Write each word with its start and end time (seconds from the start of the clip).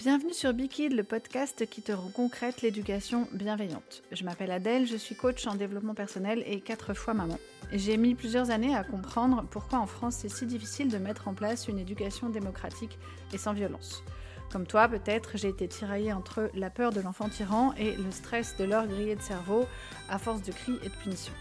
Bienvenue 0.00 0.32
sur 0.32 0.54
Bikid, 0.54 0.92
le 0.92 1.02
podcast 1.02 1.68
qui 1.68 1.82
te 1.82 1.90
rend 1.90 2.10
concrète 2.10 2.62
l'éducation 2.62 3.26
bienveillante. 3.32 4.04
Je 4.12 4.22
m'appelle 4.22 4.52
Adèle, 4.52 4.86
je 4.86 4.96
suis 4.96 5.16
coach 5.16 5.44
en 5.48 5.56
développement 5.56 5.94
personnel 5.94 6.44
et 6.46 6.60
quatre 6.60 6.94
fois 6.94 7.14
maman. 7.14 7.36
J'ai 7.72 7.96
mis 7.96 8.14
plusieurs 8.14 8.50
années 8.50 8.76
à 8.76 8.84
comprendre 8.84 9.44
pourquoi 9.50 9.80
en 9.80 9.88
France 9.88 10.18
c'est 10.20 10.28
si 10.28 10.46
difficile 10.46 10.88
de 10.88 10.98
mettre 10.98 11.26
en 11.26 11.34
place 11.34 11.66
une 11.66 11.80
éducation 11.80 12.28
démocratique 12.28 12.96
et 13.32 13.38
sans 13.38 13.54
violence. 13.54 14.04
Comme 14.52 14.68
toi, 14.68 14.86
peut-être, 14.86 15.32
j'ai 15.34 15.48
été 15.48 15.66
tiraillée 15.66 16.12
entre 16.12 16.48
la 16.54 16.70
peur 16.70 16.92
de 16.92 17.00
l'enfant 17.00 17.28
tyran 17.28 17.74
et 17.76 17.96
le 17.96 18.12
stress 18.12 18.56
de 18.56 18.66
l'heure 18.66 18.86
grillée 18.86 19.16
de 19.16 19.20
cerveau 19.20 19.66
à 20.08 20.20
force 20.20 20.42
de 20.42 20.52
cris 20.52 20.78
et 20.84 20.90
de 20.90 20.94
punitions. 21.02 21.34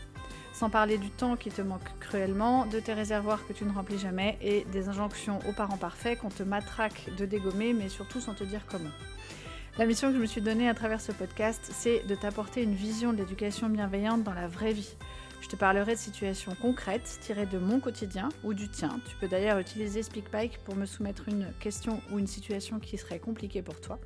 Sans 0.58 0.71
parler 0.71 0.98
du 0.98 1.12
temps 1.12 1.36
qui 1.36 1.52
te 1.52 1.62
manque 1.62 1.88
cruellement, 2.00 2.66
de 2.66 2.80
tes 2.80 2.96
réservoirs 2.96 3.46
que 3.46 3.54
tu 3.54 3.64
ne 3.64 3.71
remplis 3.71 4.00
jamais 4.00 4.39
et 4.42 4.66
des 4.71 4.89
injonctions 4.89 5.38
aux 5.48 5.54
parents 5.54 5.78
parfaits 5.78 6.18
qu'on 6.18 6.30
te 6.30 6.42
matraque 6.42 7.12
de 7.16 7.28
dégommer, 7.28 7.74
mais 7.74 7.89
surtout 7.89 8.20
sans 8.20 8.34
te 8.34 8.44
dire 8.44 8.61
comment. 8.68 8.89
La 9.78 9.86
mission 9.86 10.07
que 10.07 10.16
je 10.16 10.20
me 10.20 10.25
suis 10.25 10.42
donnée 10.42 10.68
à 10.68 10.74
travers 10.74 11.00
ce 11.00 11.11
podcast, 11.11 11.70
c'est 11.71 12.07
de 12.07 12.16
t'apporter 12.16 12.64
une 12.64 12.74
vision 12.74 13.14
de 13.14 13.18
l'éducation 13.18 13.70
bienveillante 13.70 14.24
dans 14.24 14.33
la 14.33 14.47
vraie 14.47 14.74
vie. 14.74 14.96
Je 15.42 15.47
te 15.47 15.56
parlerai 15.56 15.93
de 15.93 16.00
situations 16.00 16.56
concrètes 16.60 17.19
tirées 17.21 17.46
de 17.46 17.60
mon 17.60 17.80
quotidien 17.80 18.30
ou 18.44 18.55
du 18.55 18.68
tien. 18.68 19.00
Tu 19.08 19.16
peux 19.18 19.28
d'ailleurs 19.28 19.60
utiliser 19.60 20.02
SpeakPike 20.02 20.58
pour 20.66 20.75
me 20.75 20.88
soumettre 20.88 21.30
une 21.30 21.54
question 21.60 22.02
ou 22.11 22.18
une 22.18 22.25
situation 22.25 22.80
qui 22.80 22.97
serait 22.97 23.19
compliquée 23.19 23.61
pour 23.61 23.80
toi. 23.80 24.00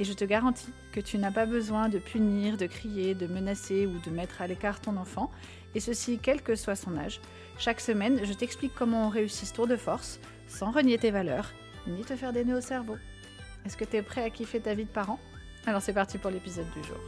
Et 0.00 0.04
je 0.04 0.14
te 0.14 0.24
garantis 0.24 0.72
que 0.92 1.00
tu 1.00 1.18
n'as 1.18 1.30
pas 1.30 1.44
besoin 1.44 1.90
de 1.90 1.98
punir, 1.98 2.56
de 2.56 2.66
crier, 2.66 3.14
de 3.14 3.26
menacer 3.26 3.86
ou 3.86 3.98
de 4.00 4.10
mettre 4.10 4.40
à 4.40 4.46
l'écart 4.46 4.80
ton 4.80 4.96
enfant, 4.96 5.30
et 5.74 5.80
ceci 5.80 6.18
quel 6.22 6.42
que 6.42 6.54
soit 6.54 6.76
son 6.76 6.96
âge. 6.96 7.20
Chaque 7.58 7.80
semaine, 7.80 8.20
je 8.24 8.32
t'explique 8.32 8.74
comment 8.74 9.06
on 9.06 9.10
réussit 9.10 9.48
ce 9.48 9.54
tour 9.54 9.66
de 9.66 9.76
force, 9.76 10.20
sans 10.48 10.70
renier 10.70 10.98
tes 10.98 11.10
valeurs, 11.10 11.52
ni 11.86 12.02
te 12.02 12.16
faire 12.16 12.32
des 12.32 12.44
nœuds 12.44 12.58
au 12.58 12.62
cerveau. 12.62 12.96
Est-ce 13.66 13.76
que 13.76 13.84
tu 13.84 13.96
es 13.96 14.02
prêt 14.02 14.24
à 14.24 14.30
kiffer 14.30 14.60
ta 14.60 14.74
vie 14.74 14.84
de 14.84 14.90
parent? 14.90 15.20
Alors 15.66 15.82
c'est 15.82 15.92
parti 15.92 16.18
pour 16.18 16.30
l'épisode 16.30 16.70
du 16.70 16.82
jour. 16.82 16.98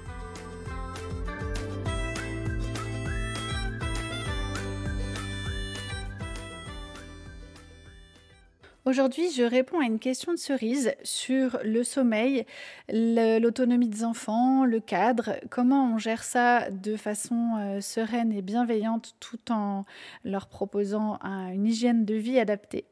Aujourd'hui, 8.92 9.30
je 9.30 9.42
réponds 9.42 9.80
à 9.80 9.86
une 9.86 9.98
question 9.98 10.34
de 10.34 10.38
cerise 10.38 10.92
sur 11.02 11.58
le 11.64 11.82
sommeil, 11.82 12.44
l'autonomie 12.90 13.88
des 13.88 14.04
enfants, 14.04 14.66
le 14.66 14.80
cadre, 14.80 15.40
comment 15.48 15.94
on 15.94 15.96
gère 15.96 16.22
ça 16.22 16.70
de 16.70 16.96
façon 16.96 17.56
euh, 17.58 17.80
sereine 17.80 18.34
et 18.34 18.42
bienveillante 18.42 19.14
tout 19.18 19.50
en 19.50 19.86
leur 20.24 20.46
proposant 20.46 21.18
une 21.22 21.64
hygiène 21.64 22.04
de 22.04 22.16
vie 22.16 22.38
adaptée? 22.38 22.84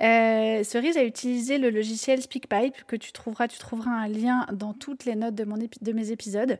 Euh, 0.00 0.62
cerise 0.64 0.96
a 0.96 1.04
utilisé 1.04 1.58
le 1.58 1.70
logiciel 1.70 2.22
SpeakPipe 2.22 2.84
que 2.86 2.96
tu 2.96 3.12
trouveras, 3.12 3.48
tu 3.48 3.58
trouveras 3.58 3.90
un 3.90 4.08
lien 4.08 4.46
dans 4.52 4.72
toutes 4.72 5.04
les 5.04 5.14
notes 5.14 5.34
de, 5.34 5.44
mon 5.44 5.56
mes 5.94 6.10
épisodes. 6.10 6.58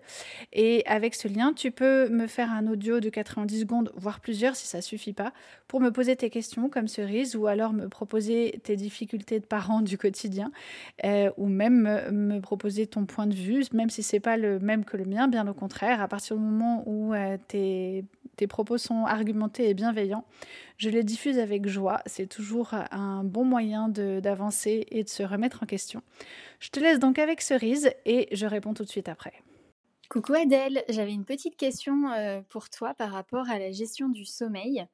Et 0.53 0.85
avec 0.87 1.15
ce 1.15 1.29
lien, 1.29 1.53
tu 1.53 1.71
peux 1.71 2.09
me 2.09 2.27
faire 2.27 2.51
un 2.51 2.67
audio 2.67 3.01
de 3.01 3.09
90 3.09 3.61
secondes, 3.61 3.93
voire 3.97 4.21
plusieurs 4.21 4.57
si 4.57 4.67
ça 4.67 4.81
suffit 4.81 5.13
pas, 5.13 5.33
pour 5.69 5.81
me 5.81 5.91
poser 5.91 6.17
tes 6.17 6.31
questions 6.31 6.69
comme 6.69 6.89
cerise 6.89 7.37
ou 7.37 7.47
alors 7.47 7.73
me 7.73 7.89
proposer 7.89 8.61
tes 8.65 8.77
difficultés 8.77 9.39
de 9.39 9.45
parents 9.45 9.81
du 9.81 9.99
quotidien 9.99 10.51
euh, 11.05 11.31
ou 11.37 11.47
même 11.47 11.83
me, 12.11 12.41
proposer 12.41 12.87
ton 12.87 13.05
point 13.05 13.27
de 13.27 13.35
vue, 13.35 13.65
même 13.73 13.91
si 13.91 14.03
c'est 14.03 14.21
pas 14.21 14.37
le 14.37 14.59
même 14.59 14.85
que 14.85 14.97
le 14.97 15.05
mien, 15.05 15.29
bien 15.29 15.47
au 15.47 15.55
contraire, 15.55 16.01
à 16.01 16.09
partir 16.09 16.37
du 16.37 16.43
moment 16.43 16.83
où 16.87 17.15
euh, 17.15 17.37
tes, 17.49 18.05
tes 18.39 18.47
propos 18.47 18.79
sont 18.79 19.05
argumentés 19.05 19.69
et 19.69 19.75
bienveillants, 19.75 20.25
je 20.77 20.89
les 20.89 21.03
diffuse 21.03 21.39
avec 21.39 21.67
joie. 21.67 22.01
C'est 22.07 22.29
toujours 22.29 22.71
un 22.93 23.25
bon 23.25 23.45
moyen 23.45 23.89
d'avancer 23.89 24.87
et 24.91 25.03
de 25.03 25.09
se 25.09 25.25
remettre 25.25 25.65
en 25.65 25.67
question. 25.67 26.03
Je 26.61 26.71
te 26.71 26.79
laisse 26.79 27.01
donc 27.01 27.19
avec 27.19 27.41
Cerise 27.41 27.91
et 28.07 28.29
je 28.33 28.47
réponds 28.47 28.75
tout 28.75 28.85
de 28.85 28.89
suite 28.89 29.09
après. 29.09 29.33
Coucou 30.09 30.33
Adèle, 30.33 30.85
j'avais 30.89 31.13
une 31.13 31.27
petite 31.27 31.55
question 31.55 32.11
euh, 32.13 32.41
pour 32.49 32.71
toi 32.71 32.95
par 32.95 33.13
rapport 33.13 33.51
à 33.51 33.59
la 33.59 33.73
gestion 33.73 34.09
du 34.09 34.25
sommeil, 34.25 34.87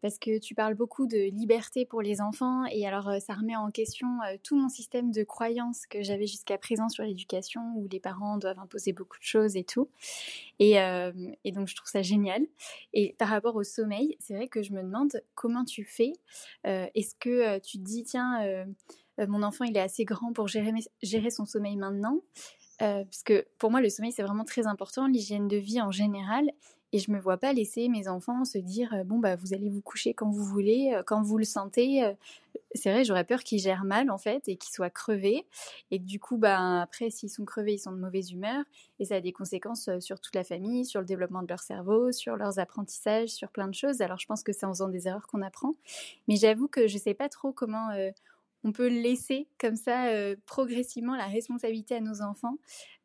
parce 0.00 0.18
que 0.18 0.38
tu 0.38 0.54
parles 0.54 0.76
beaucoup 0.76 1.06
de 1.06 1.28
liberté 1.28 1.84
pour 1.84 2.00
les 2.00 2.22
enfants, 2.22 2.64
et 2.64 2.86
alors 2.86 3.10
euh, 3.10 3.18
ça 3.18 3.34
remet 3.34 3.54
en 3.54 3.70
question 3.70 4.08
euh, 4.22 4.38
tout 4.42 4.56
mon 4.56 4.70
système 4.70 5.10
de 5.10 5.24
croyances 5.24 5.86
que 5.86 6.02
j'avais 6.02 6.26
jusqu'à 6.26 6.56
présent 6.56 6.88
sur 6.88 7.04
l'éducation, 7.04 7.60
où 7.76 7.86
les 7.86 8.00
parents 8.00 8.38
doivent 8.38 8.60
imposer 8.60 8.94
beaucoup 8.94 9.18
de 9.18 9.24
choses 9.24 9.56
et 9.56 9.64
tout. 9.64 9.90
Et, 10.58 10.76
donc 11.52 11.68
je 11.68 11.76
trouve 11.76 11.90
ça 11.90 12.00
génial. 12.00 12.46
Et 12.94 13.14
par 13.18 13.28
rapport 13.28 13.56
au 13.56 13.64
sommeil, 13.64 14.16
c'est 14.20 14.34
vrai 14.34 14.48
que 14.48 14.62
je 14.62 14.72
me 14.72 14.82
demande 14.82 15.22
comment 15.34 15.66
tu 15.66 15.84
fais. 15.84 16.14
Est-ce 16.64 17.14
que 17.16 17.58
tu 17.58 17.76
te 17.76 17.82
dis, 17.82 18.04
tiens, 18.04 18.64
mon 19.18 19.42
enfant 19.42 19.64
il 19.64 19.76
est 19.76 19.80
assez 19.80 20.06
grand 20.06 20.32
pour 20.32 20.48
gérer 20.48 21.30
son 21.30 21.44
sommeil 21.44 21.76
maintenant? 21.76 22.22
Euh, 22.82 23.04
parce 23.04 23.22
que 23.22 23.46
pour 23.58 23.70
moi, 23.70 23.80
le 23.80 23.88
sommeil, 23.88 24.12
c'est 24.12 24.22
vraiment 24.22 24.44
très 24.44 24.66
important, 24.66 25.06
l'hygiène 25.06 25.48
de 25.48 25.56
vie 25.56 25.80
en 25.80 25.90
général. 25.90 26.50
Et 26.94 26.98
je 26.98 27.10
me 27.10 27.18
vois 27.18 27.38
pas 27.38 27.54
laisser 27.54 27.88
mes 27.88 28.06
enfants 28.06 28.44
se 28.44 28.58
dire 28.58 28.92
euh, 28.92 29.02
bon 29.02 29.18
bah 29.18 29.34
vous 29.34 29.54
allez 29.54 29.70
vous 29.70 29.80
coucher 29.80 30.12
quand 30.12 30.28
vous 30.28 30.44
voulez, 30.44 30.92
euh, 30.94 31.02
quand 31.02 31.22
vous 31.22 31.38
le 31.38 31.44
sentez. 31.44 32.02
C'est 32.74 32.90
vrai, 32.90 33.04
j'aurais 33.04 33.24
peur 33.24 33.44
qu'ils 33.44 33.60
gèrent 33.60 33.84
mal 33.84 34.10
en 34.10 34.18
fait 34.18 34.46
et 34.48 34.56
qu'ils 34.56 34.74
soient 34.74 34.90
crevés. 34.90 35.46
Et 35.90 35.98
du 35.98 36.20
coup, 36.20 36.36
bah 36.36 36.82
après, 36.82 37.08
s'ils 37.10 37.30
sont 37.30 37.46
crevés, 37.46 37.74
ils 37.74 37.78
sont 37.78 37.92
de 37.92 37.98
mauvaise 37.98 38.32
humeur 38.32 38.64
et 38.98 39.06
ça 39.06 39.16
a 39.16 39.20
des 39.20 39.32
conséquences 39.32 39.88
sur 40.00 40.20
toute 40.20 40.34
la 40.34 40.44
famille, 40.44 40.84
sur 40.84 41.00
le 41.00 41.06
développement 41.06 41.42
de 41.42 41.48
leur 41.48 41.60
cerveau, 41.60 42.12
sur 42.12 42.36
leurs 42.36 42.58
apprentissages, 42.58 43.30
sur 43.30 43.50
plein 43.50 43.68
de 43.68 43.74
choses. 43.74 44.02
Alors 44.02 44.18
je 44.18 44.26
pense 44.26 44.42
que 44.42 44.52
c'est 44.52 44.66
en 44.66 44.72
faisant 44.72 44.88
des 44.88 45.08
erreurs 45.08 45.26
qu'on 45.26 45.42
apprend. 45.42 45.74
Mais 46.28 46.36
j'avoue 46.36 46.68
que 46.68 46.88
je 46.88 46.98
sais 46.98 47.14
pas 47.14 47.30
trop 47.30 47.52
comment 47.52 47.88
on 48.64 48.72
peut 48.72 48.88
laisser 48.88 49.48
comme 49.58 49.76
ça 49.76 50.08
euh, 50.08 50.36
progressivement 50.46 51.16
la 51.16 51.26
responsabilité 51.26 51.96
à 51.96 52.00
nos 52.00 52.22
enfants 52.22 52.56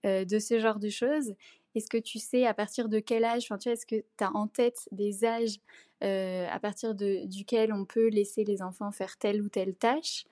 euh, 0.05 0.25
de 0.25 0.39
ce 0.39 0.59
genre 0.59 0.79
de 0.79 0.89
choses. 0.89 1.33
Est-ce 1.75 1.89
que 1.89 1.97
tu 1.97 2.19
sais 2.19 2.45
à 2.45 2.53
partir 2.53 2.89
de 2.89 2.99
quel 2.99 3.23
âge, 3.23 3.43
enfin, 3.43 3.57
tu 3.57 3.69
est-ce 3.69 3.85
que 3.85 3.95
tu 3.95 4.23
as 4.23 4.35
en 4.35 4.47
tête 4.47 4.87
des 4.91 5.25
âges 5.25 5.57
euh, 6.03 6.47
à 6.49 6.59
partir 6.59 6.95
de, 6.95 7.25
duquel 7.25 7.73
on 7.73 7.85
peut 7.85 8.07
laisser 8.07 8.43
les 8.43 8.61
enfants 8.61 8.91
faire 8.91 9.17
telle 9.17 9.41
ou 9.41 9.49
telle 9.49 9.75
tâche? 9.75 10.25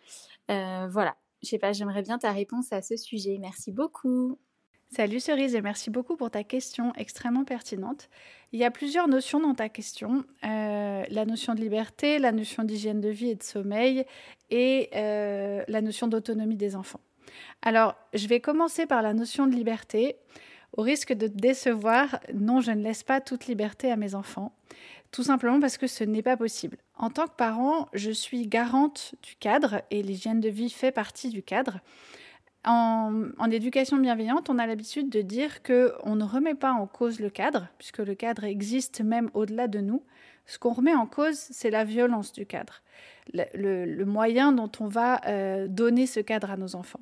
Voilà, 0.47 1.18
je 1.44 1.50
sais 1.50 1.59
pas, 1.59 1.72
j'aimerais 1.72 2.03
bien 2.03 2.18
ta 2.18 2.31
réponse 2.31 2.72
à 2.72 2.81
ce 2.81 2.97
sujet. 2.97 3.38
Merci 3.40 3.72
beaucoup. 3.72 4.40
Salut 4.90 5.19
Cerise 5.19 5.56
et 5.56 5.62
merci 5.62 5.90
beaucoup 5.90 6.16
pour 6.16 6.31
ta 6.31 6.44
question 6.44 6.94
extrêmement 6.96 7.44
pertinente. 7.44 8.07
Il 8.53 8.59
y 8.59 8.63
a 8.63 8.72
plusieurs 8.72 9.07
notions 9.07 9.40
dans 9.40 9.56
ta 9.56 9.68
question. 9.68 10.23
Euh, 10.46 11.03
la 11.09 11.25
notion 11.25 11.53
de 11.53 11.59
liberté, 11.59 12.19
la 12.19 12.31
notion 12.31 12.63
d'hygiène 12.63 13.01
de 13.01 13.09
vie 13.09 13.31
et 13.31 13.35
de 13.35 13.44
sommeil 13.44 14.06
et 14.51 14.90
euh, 14.96 15.63
la 15.68 15.81
notion 15.81 16.07
d'autonomie 16.07 16.56
des 16.56 16.75
enfants. 16.75 17.01
Alors, 17.62 17.96
je 18.13 18.28
vais 18.28 18.40
commencer 18.40 18.85
par 18.85 19.01
la 19.01 19.13
notion 19.13 19.47
de 19.47 19.56
liberté. 19.56 20.16
Au 20.78 20.81
risque 20.81 21.13
de 21.13 21.28
te 21.28 21.38
décevoir, 21.38 22.19
non, 22.34 22.62
je 22.62 22.72
ne 22.72 22.81
laisse 22.81 23.03
pas 23.03 23.19
toute 23.22 23.47
liberté 23.47 23.91
à 23.91 23.96
mes 23.96 24.13
enfants. 24.13 24.53
Tout 25.12 25.23
simplement 25.23 25.59
parce 25.59 25.78
que 25.78 25.88
ce 25.88 26.03
n'est 26.03 26.22
pas 26.22 26.38
possible. 26.38 26.78
En 26.97 27.09
tant 27.09 27.25
que 27.25 27.35
parent, 27.35 27.90
je 27.94 28.12
suis 28.12 28.47
garante 28.47 29.16
du 29.23 29.35
cadre 29.35 29.81
et 29.90 30.03
l'hygiène 30.03 30.40
de 30.40 30.50
vie 30.50 30.69
fait 30.69 30.91
partie 30.91 31.29
du 31.29 31.41
cadre. 31.41 31.79
En, 32.66 33.52
éducation 33.52 33.98
bienveillante, 33.98 34.50
on 34.50 34.58
a 34.58 34.66
l'habitude 34.66 35.09
de 35.09 35.22
dire 35.22 35.62
qu'on 35.62 36.16
ne 36.16 36.24
remet 36.24 36.56
pas 36.56 36.72
en 36.72 36.88
cause 36.88 37.20
le 37.20 37.30
cadre, 37.30 37.68
puisque 37.78 38.00
le 38.00 38.16
cadre 38.16 38.44
existe 38.44 39.02
même 39.02 39.30
au-delà 39.34 39.68
de 39.68 39.80
nous. 39.80 40.03
Ce 40.48 40.58
qu'on 40.58 40.74
remet 40.74 40.96
en 40.96 41.06
cause, 41.06 41.38
c'est 41.38 41.70
la 41.70 41.84
violence 41.84 42.31
du 42.31 42.46
cadre, 42.46 42.81
le, 43.34 44.03
moyen 44.03 44.52
dont 44.52 44.72
on 44.80 44.88
va 44.88 45.22
euh, 45.28 45.68
donner 45.68 46.08
ce 46.08 46.20
cadre 46.20 46.52
à 46.52 46.58
nos 46.58 46.76
enfants. 46.76 47.02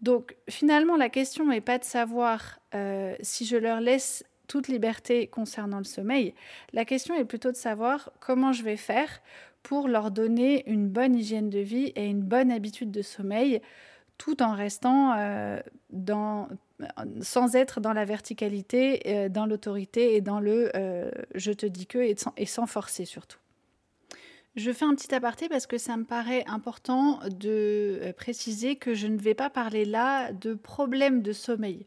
Donc 0.00 0.36
finalement, 0.48 0.96
la 0.96 1.08
question 1.08 1.46
n'est 1.46 1.60
pas 1.60 1.78
de 1.78 1.84
savoir 1.84 2.58
euh, 2.74 3.14
si 3.20 3.46
je 3.46 3.56
leur 3.56 3.80
laisse 3.80 4.24
toute 4.48 4.68
liberté 4.68 5.26
concernant 5.26 5.78
le 5.78 5.84
sommeil. 5.84 6.34
La 6.72 6.84
question 6.84 7.14
est 7.14 7.24
plutôt 7.24 7.50
de 7.50 7.56
savoir 7.56 8.10
comment 8.20 8.52
je 8.52 8.62
vais 8.62 8.76
faire 8.76 9.22
pour 9.62 9.88
leur 9.88 10.10
donner 10.10 10.68
une 10.68 10.88
bonne 10.88 11.14
hygiène 11.14 11.48
de 11.48 11.60
vie 11.60 11.92
et 11.96 12.06
une 12.06 12.22
bonne 12.22 12.50
habitude 12.50 12.90
de 12.90 13.00
sommeil 13.00 13.62
tout 14.18 14.42
en 14.42 14.54
restant 14.54 15.14
euh, 15.16 15.60
sans 17.20 17.54
être 17.54 17.80
dans 17.80 17.92
la 17.92 18.04
verticalité, 18.04 19.02
euh, 19.06 19.28
dans 19.28 19.46
l'autorité 19.46 20.16
et 20.16 20.20
dans 20.20 20.40
le 20.40 20.70
euh, 20.76 21.10
je 21.34 21.52
te 21.52 21.66
dis 21.66 21.86
que 21.86 21.98
et 21.98 22.16
sans, 22.16 22.32
et 22.36 22.46
sans, 22.46 22.66
forcer 22.66 23.04
surtout. 23.04 23.38
Je 24.56 24.70
fais 24.70 24.84
un 24.84 24.94
petit 24.94 25.12
aparté 25.14 25.48
parce 25.48 25.66
que 25.66 25.78
ça 25.78 25.96
me 25.96 26.04
paraît 26.04 26.44
important 26.46 27.18
de 27.28 28.12
préciser 28.16 28.76
que 28.76 28.94
je 28.94 29.08
ne 29.08 29.18
vais 29.18 29.34
pas 29.34 29.50
parler 29.50 29.84
là 29.84 30.32
de 30.32 30.54
problèmes 30.54 31.22
de 31.22 31.32
sommeil. 31.32 31.86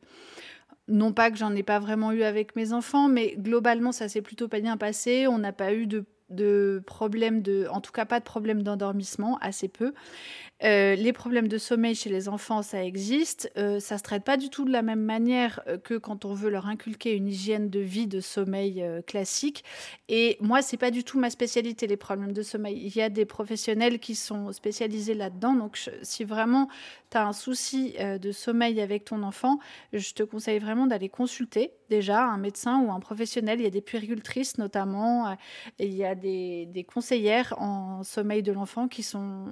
Non 0.90 1.14
pas 1.14 1.32
que 1.32 1.38
j'en 1.38 1.56
ai 1.56 1.64
pas 1.64 1.80
vraiment 1.80 2.12
eu 2.12 2.24
avec 2.24 2.56
mes 2.56 2.74
enfants, 2.74 3.08
mais 3.08 3.36
globalement 3.38 3.94
ça 3.94 4.10
s'est 4.10 4.22
plutôt 4.22 4.48
pas 4.48 4.60
bien 4.60 4.78
passé. 4.78 5.28
On 5.28 5.38
n'a 5.38 5.54
pas 5.54 5.74
eu 5.74 5.86
de 5.86 6.06
de 6.30 6.82
problèmes 6.86 7.42
de, 7.42 7.68
en 7.72 7.82
tout 7.82 7.92
cas 7.92 8.06
pas 8.06 8.20
de 8.20 8.26
problèmes 8.26 8.64
d'endormissement, 8.64 9.38
assez 9.42 9.68
peu. 9.68 9.94
Euh, 10.64 10.96
les 10.96 11.14
problèmes 11.14 11.48
de 11.48 11.60
sommeil 11.60 11.94
chez 11.94 12.10
les 12.10 12.28
enfants, 12.30 12.64
ça 12.64 12.84
existe. 12.84 13.52
Euh, 13.58 13.80
ça 13.80 13.98
se 13.98 14.04
traite 14.04 14.24
pas 14.24 14.38
du 14.38 14.50
tout 14.50 14.66
de 14.66 14.72
la 14.72 14.82
même 14.82 15.02
manière 15.02 15.62
euh, 15.68 15.78
que 15.78 15.94
quand 15.96 16.26
on 16.26 16.34
veut 16.34 16.50
leur 16.50 16.68
inculquer 16.68 17.16
une 17.16 17.28
hygiène 17.28 17.70
de 17.70 17.80
vie, 17.80 18.08
de 18.08 18.20
sommeil 18.20 18.84
classique. 19.06 19.64
Et 20.10 20.38
moi, 20.42 20.62
c'est 20.62 20.78
pas 20.78 20.92
du 20.92 21.04
tout 21.04 21.20
ma 21.20 21.30
spécialité, 21.30 21.86
les 21.86 21.98
problèmes 21.98 22.34
de 22.34 22.42
sommeil. 22.42 22.80
Il 22.84 22.96
y 22.96 23.02
a 23.02 23.10
des 23.10 23.26
professionnels 23.26 24.00
qui 24.00 24.16
sont 24.16 24.52
spécialisés 24.52 25.14
là-dedans. 25.14 25.54
Donc, 25.54 25.90
si 26.02 26.24
vraiment 26.24 26.68
tu 27.10 27.18
as 27.18 27.26
un 27.26 27.34
souci 27.34 27.96
de 28.00 28.32
sommeil 28.32 28.82
avec 28.82 29.06
ton 29.06 29.24
enfant, 29.24 29.60
je 29.94 30.14
te 30.14 30.24
conseille 30.24 30.60
vraiment 30.60 30.88
d'aller 30.88 31.10
consulter 31.10 31.72
déjà 31.90 32.24
un 32.24 32.38
médecin 32.38 32.82
ou 32.82 32.92
un 32.92 33.00
professionnel. 33.00 33.60
Il 33.60 33.64
y 33.64 33.68
a 33.68 33.72
des 33.72 33.82
puéricultrices 33.82 34.58
notamment, 34.58 35.38
il 35.80 35.94
y 35.94 36.04
a 36.04 36.16
des, 36.16 36.86
conseillères 36.88 37.56
en 37.58 38.04
sommeil 38.04 38.44
de 38.44 38.52
l'enfant 38.52 38.88
qui 38.88 39.04
sont 39.04 39.46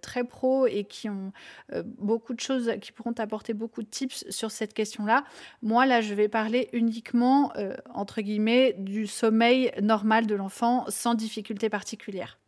très 0.00 0.24
pro 0.24 0.66
et 0.66 0.84
qui 0.84 1.08
ont 1.08 1.32
euh, 1.72 1.82
beaucoup 1.84 2.34
de 2.34 2.40
choses, 2.40 2.72
qui 2.80 2.92
pourront 2.92 3.12
t'apporter 3.12 3.54
beaucoup 3.54 3.82
de 3.82 3.88
tips 3.88 4.24
sur 4.30 4.50
cette 4.50 4.74
question-là. 4.74 5.24
Moi, 5.62 5.86
là, 5.86 6.00
je 6.00 6.14
vais 6.14 6.28
parler 6.28 6.68
uniquement, 6.72 7.52
euh, 7.56 7.76
entre 7.92 8.20
guillemets, 8.20 8.74
du 8.78 9.06
sommeil 9.06 9.72
normal 9.82 10.26
de 10.26 10.34
l'enfant 10.34 10.84
sans 10.88 11.14
difficulté 11.14 11.68
particulière. 11.68 12.38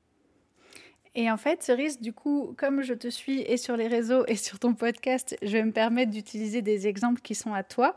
Et 1.16 1.28
en 1.30 1.36
fait, 1.36 1.62
Cerise, 1.62 2.00
du 2.00 2.12
coup, 2.12 2.54
comme 2.56 2.82
je 2.82 2.94
te 2.94 3.08
suis 3.08 3.40
et 3.40 3.56
sur 3.56 3.76
les 3.76 3.88
réseaux 3.88 4.24
et 4.26 4.36
sur 4.36 4.60
ton 4.60 4.74
podcast, 4.74 5.36
je 5.42 5.52
vais 5.52 5.64
me 5.64 5.72
permettre 5.72 6.12
d'utiliser 6.12 6.62
des 6.62 6.86
exemples 6.86 7.20
qui 7.20 7.34
sont 7.34 7.52
à 7.52 7.64
toi. 7.64 7.96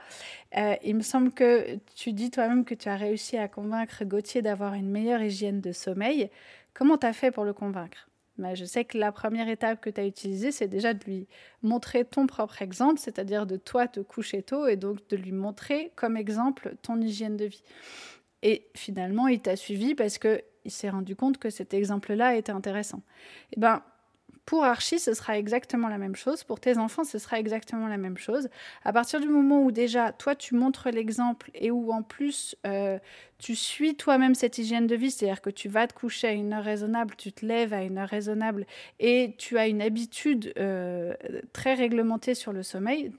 Euh, 0.58 0.76
il 0.84 0.96
me 0.96 1.04
semble 1.04 1.32
que 1.32 1.78
tu 1.96 2.12
dis 2.12 2.32
toi-même 2.32 2.66
que 2.66 2.74
tu 2.74 2.90
as 2.90 2.96
réussi 2.96 3.38
à 3.38 3.48
convaincre 3.48 4.04
Gauthier 4.04 4.42
d'avoir 4.42 4.74
une 4.74 4.90
meilleure 4.90 5.22
hygiène 5.22 5.62
de 5.62 5.72
sommeil. 5.72 6.32
Comment 6.74 6.98
tu 6.98 7.06
as 7.06 7.14
fait 7.14 7.30
pour 7.30 7.44
le 7.44 7.54
convaincre? 7.54 8.10
Mais 8.40 8.56
je 8.56 8.66
sais 8.66 8.84
que 8.84 8.98
la 8.98 9.12
première 9.12 9.48
étape 9.48 9.80
que 9.80 9.92
tu 9.92 10.02
as 10.02 10.08
utilisée, 10.08 10.52
c'est 10.52 10.68
déjà 10.68 10.96
de 10.96 11.04
lui 11.06 11.28
montrer 11.62 12.04
ton 12.06 12.26
propre 12.26 12.64
exemple, 12.64 13.00
c'est-à-dire 13.00 13.46
de 13.46 13.58
toi 13.58 13.88
te 13.88 14.00
coucher 14.00 14.42
tôt 14.42 14.66
et 14.66 14.76
donc 14.76 15.08
de 15.10 15.16
lui 15.16 15.32
montrer 15.32 15.92
comme 15.96 16.18
exemple 16.18 16.74
ton 16.82 17.00
hygiène 17.00 17.38
de 17.38 17.46
vie. 17.46 17.64
Et 18.44 18.68
finalement, 18.76 19.28
il 19.28 19.40
t'a 19.40 19.56
suivi 19.56 19.96
parce 19.96 20.20
qu'il 20.20 20.42
s'est 20.68 20.90
rendu 20.90 21.16
compte 21.16 21.40
que 21.40 21.50
cet 21.50 21.74
exemple-là 21.74 22.36
était 22.36 22.52
intéressant. 22.52 23.02
Et 23.52 23.56
eh 23.58 23.60
ben, 23.60 23.82
pour 24.46 24.66
Archie, 24.66 25.00
ce 25.00 25.14
sera 25.14 25.38
exactement 25.38 25.88
la 25.88 25.98
même 25.98 26.18
chose. 26.18 26.44
Pour 26.44 26.60
tes 26.60 26.78
enfants, 26.78 27.06
ce 27.06 27.18
sera 27.18 27.40
exactement 27.40 27.88
la 27.88 27.96
même 27.96 28.18
chose. 28.18 28.50
À 28.84 28.92
partir 28.92 29.22
du 29.22 29.30
moment 29.30 29.64
où 29.64 29.72
déjà, 29.72 30.12
toi, 30.12 30.36
tu 30.36 30.56
montres 30.56 30.90
l'exemple 30.90 31.50
et 31.54 31.72
où 31.72 31.94
en 31.94 32.04
plus, 32.04 32.58
euh, 32.68 33.00
tu 33.40 33.56
suis 33.56 33.96
toi-même 33.96 34.36
cette 34.36 34.58
hygiène 34.58 34.86
de 34.86 34.96
vie, 34.96 35.12
c'est-à-dire 35.12 35.42
que 35.42 35.50
tu 35.50 35.70
vas 35.70 35.88
te 35.88 35.94
coucher 35.94 36.28
à 36.28 36.32
une 36.32 36.52
heure 36.52 36.64
raisonnable, 36.64 37.16
tu 37.16 37.32
te 37.32 37.46
lèves 37.46 37.74
à 37.74 37.84
une 37.84 37.98
heure 37.98 38.10
raisonnable 38.10 38.66
et 39.00 39.34
tu 39.38 39.58
as 39.58 39.68
une 39.68 39.82
habitude 39.82 40.52
euh, 40.58 41.14
très 41.54 41.74
réglementée 41.74 42.36
sur 42.36 42.52
le 42.52 42.64
sommeil, 42.64 43.14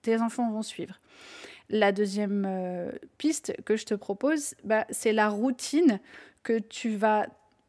tes 0.00 0.22
enfants 0.22 0.50
vont 0.50 0.62
suivre. 0.62 0.98
La 1.72 1.90
deuxième 1.90 2.44
euh, 2.46 2.92
piste 3.16 3.54
que 3.64 3.76
je 3.76 3.86
te 3.86 3.94
propose, 3.94 4.54
bah, 4.62 4.86
c'est 4.90 5.14
la 5.14 5.30
routine 5.30 6.00
que 6.42 6.58
tu 6.58 6.96
vas 6.96 7.26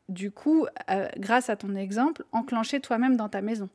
du 0.09 0.29
coup, 0.29 0.67
euh, 0.89 1.07
grâce 1.17 1.49
à 1.49 1.55
ton 1.55 1.73
exemple, 1.75 2.25
enclencher 2.33 2.81
toi-même 2.81 3.15
dans 3.15 3.29
ta 3.29 3.41
maison. 3.41 3.69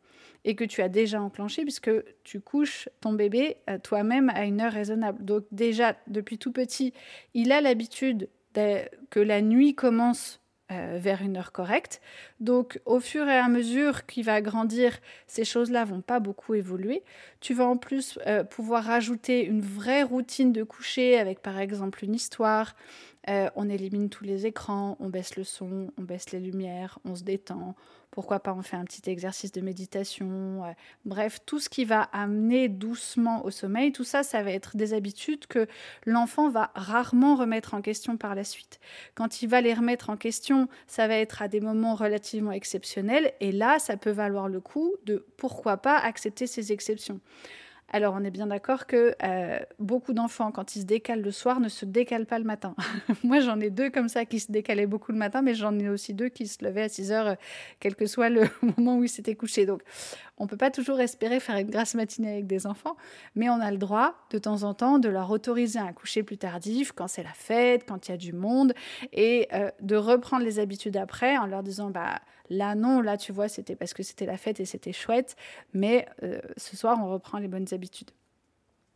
Et 0.45 0.55
que 0.55 0.65
tu 0.65 0.83
as 0.83 0.91
déjà 0.91 1.23
enclenché 1.23 1.63
puisque 1.63 1.91
tu 2.23 2.41
couches 2.41 2.91
ton 3.01 3.15
bébé 3.15 3.57
euh, 3.71 3.79
toi-même 3.79 4.31
à 4.35 4.45
une 4.45 4.61
heure 4.61 4.73
raisonnable. 4.73 5.25
Donc 5.25 5.45
déjà, 5.51 5.97
depuis 6.07 6.37
tout 6.37 6.53
petit, 6.53 6.93
il 7.33 7.51
a 7.51 7.63
l'habitude 7.63 8.29
que 9.11 9.21
la 9.21 9.41
nuit 9.41 9.75
commence 9.75 10.41
euh, 10.71 10.99
vers 11.01 11.23
une 11.23 11.37
heure 11.37 11.53
correcte. 11.53 12.01
Donc 12.41 12.81
au 12.85 13.01
fur 13.01 13.29
et 13.29 13.37
à 13.37 13.49
mesure 13.49 14.07
qu'il 14.07 14.25
va 14.25 14.41
grandir, 14.41 14.99
ces 15.27 15.45
choses-là 15.45 15.85
vont 15.85 16.01
pas 16.01 16.21
beaucoup 16.21 16.55
évoluer. 16.55 17.03
Tu 17.41 17.55
vas 17.55 17.67
en 17.67 17.77
plus 17.77 18.19
pouvoir 18.51 18.85
rajouter 18.85 19.45
une 19.45 19.61
vraie 19.61 20.03
routine 20.03 20.53
de 20.53 20.63
coucher 20.63 21.19
avec 21.19 21.41
par 21.41 21.59
exemple 21.59 22.05
une 22.05 22.15
histoire, 22.15 22.75
euh, 23.29 23.51
on 23.57 23.69
élimine 23.69 24.09
tous 24.09 24.25
les 24.25 24.47
écrans, 24.47 24.97
on 25.01 25.09
baisse 25.09 25.37
le 25.37 25.45
son, 25.45 25.91
on 25.99 26.03
baisse 26.03 26.31
les 26.31 26.41
lumières, 26.41 26.99
on 27.05 27.15
se 27.15 27.25
détend. 27.25 27.75
Pourquoi 28.11 28.41
pas 28.41 28.55
on 28.55 28.63
fait 28.63 28.77
un 28.77 28.85
petit 28.85 29.11
exercice 29.11 29.53
de 29.53 29.61
méditation. 29.61 30.65
Euh, 30.65 30.73
bref, 31.05 31.41
tout 31.45 31.59
ce 31.59 31.69
qui 31.69 31.85
va 31.85 32.03
amener 32.03 32.69
doucement 32.69 33.45
au 33.45 33.51
sommeil, 33.51 33.93
tout 33.93 34.05
ça, 34.05 34.23
ça 34.23 34.43
va 34.43 34.51
être 34.51 34.77
des 34.77 34.95
habitudes 34.95 35.47
que 35.47 35.67
l'enfant 36.07 36.49
va 36.49 36.71
rarement 36.75 37.37
remettre 37.37 37.75
en 37.75 37.83
question 37.83 38.17
par 38.17 38.35
la 38.35 38.45
suite. 38.45 38.81
Quand 39.15 39.43
il 39.43 39.49
va 39.49 39.61
les 39.61 39.75
remettre 39.75 40.09
en 40.09 40.17
question, 40.17 40.69
ça 40.87 41.07
va 41.07 41.17
être 41.17 41.43
à 41.43 41.49
des 41.49 41.61
moments 41.61 41.95
relativement 41.95 42.53
exceptionnels. 42.53 43.33
Et 43.41 43.53
là, 43.53 43.79
ça 43.79 43.97
peut 43.97 44.11
valoir 44.11 44.49
le 44.49 44.61
coup 44.61 44.95
de 45.05 45.27
pourquoi 45.37 45.77
pas 45.77 45.99
accepter 45.99 46.47
ces 46.47 46.73
exceptions. 46.73 47.21
Alors, 47.91 48.15
on 48.15 48.23
est 48.23 48.31
bien 48.31 48.47
d'accord 48.47 48.87
que 48.87 49.15
euh, 49.23 49.59
beaucoup 49.79 50.13
d'enfants, 50.13 50.53
quand 50.53 50.77
ils 50.77 50.83
se 50.83 50.87
décalent 50.87 51.23
le 51.23 51.31
soir, 51.31 51.59
ne 51.59 51.71
se 51.71 51.87
décalent 51.87 52.27
pas 52.27 52.39
le 52.39 52.45
matin. 52.45 52.75
Moi, 53.25 53.41
j'en 53.41 53.59
ai 53.61 53.71
deux 53.71 53.89
comme 53.89 54.11
ça 54.11 54.27
qui 54.27 54.41
se 54.41 54.53
décalaient 54.53 54.87
beaucoup 54.87 55.11
le 55.11 55.17
matin, 55.17 55.41
mais 55.41 55.55
j'en 55.55 55.79
ai 55.79 55.89
aussi 55.89 56.13
deux 56.13 56.29
qui 56.29 56.47
se 56.47 56.63
levaient 56.63 56.83
à 56.83 56.89
6 56.91 57.13
heures, 57.13 57.27
euh, 57.29 57.35
quel 57.81 57.95
que 57.95 58.05
soit 58.05 58.29
le 58.29 58.43
moment 58.77 58.99
où 58.99 59.05
ils 59.05 59.09
s'étaient 59.09 59.35
couchés. 59.35 59.65
Donc, 59.65 59.83
on 60.39 60.45
ne 60.45 60.49
peut 60.49 60.57
pas 60.57 60.71
toujours 60.71 61.01
espérer 61.01 61.41
faire 61.41 61.57
une 61.57 61.71
grasse 61.71 61.95
matinée 61.95 62.33
avec 62.33 62.47
des 62.47 62.67
enfants, 62.67 62.97
mais 63.35 63.49
on 63.51 63.61
a 63.61 63.71
le 63.71 63.79
droit, 63.79 64.15
de 64.31 64.39
temps 64.39 64.63
en 64.63 64.75
temps, 64.75 64.99
de 64.99 65.09
leur 65.09 65.31
autoriser 65.31 65.79
un 65.79 65.93
coucher 65.93 66.23
plus 66.23 66.39
tardif, 66.39 66.93
quand 66.93 67.09
c'est 67.09 67.23
la 67.23 67.33
fête, 67.33 67.85
quand 67.87 68.09
il 68.09 68.13
y 68.13 68.15
a 68.15 68.19
du 68.19 68.33
monde, 68.33 68.73
et 69.13 69.49
euh, 69.53 69.71
de 69.81 69.97
reprendre 69.97 70.45
les 70.45 70.59
habitudes 70.59 70.97
après 70.97 71.37
en 71.37 71.47
leur 71.47 71.63
disant, 71.63 71.91
bah, 71.91 72.21
Là, 72.51 72.75
non, 72.75 73.01
là, 73.01 73.17
tu 73.17 73.33
vois, 73.33 73.49
c'était 73.49 73.77
parce 73.77 73.93
que 73.93 74.03
c'était 74.03 74.25
la 74.25 74.37
fête 74.37 74.59
et 74.61 74.65
c'était 74.65 74.93
chouette, 74.93 75.37
mais 75.75 76.07
euh, 76.23 76.41
ce 76.57 76.77
soir, 76.77 76.99
on 77.03 77.11
reprend 77.13 77.39
les 77.39 77.49
bonnes 77.49 77.67
habitudes. 77.73 78.11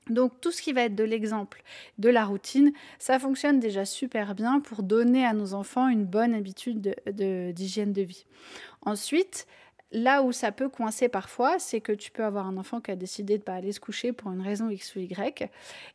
Donc 0.08 0.40
tout 0.40 0.50
ce 0.50 0.60
qui 0.60 0.72
va 0.72 0.82
être 0.82 0.96
de 0.96 1.04
l'exemple, 1.04 1.62
de 1.98 2.08
la 2.08 2.24
routine, 2.24 2.72
ça 2.98 3.20
fonctionne 3.20 3.60
déjà 3.60 3.84
super 3.84 4.34
bien 4.34 4.58
pour 4.60 4.82
donner 4.82 5.24
à 5.24 5.32
nos 5.32 5.54
enfants 5.54 5.88
une 5.88 6.04
bonne 6.04 6.34
habitude 6.34 6.96
d'hygiène 7.06 7.92
de, 7.92 8.02
vie. 8.02 8.26
Ensuite, 8.84 9.46
Là 9.92 10.22
où 10.22 10.32
ça 10.32 10.52
peut 10.52 10.70
coincer 10.70 11.08
parfois, 11.08 11.58
c'est 11.58 11.82
que 11.82 11.92
tu 11.92 12.10
peux 12.10 12.24
avoir 12.24 12.46
un 12.46 12.56
enfant 12.56 12.80
qui 12.80 12.90
a 12.90 12.96
décidé 12.96 13.36
de 13.36 13.42
pas 13.42 13.52
aller 13.52 13.72
se 13.72 13.80
coucher 13.80 14.12
pour 14.12 14.32
une 14.32 14.40
raison 14.40 14.70
X 14.70 14.96
ou 14.96 15.00
Y. 15.00 15.50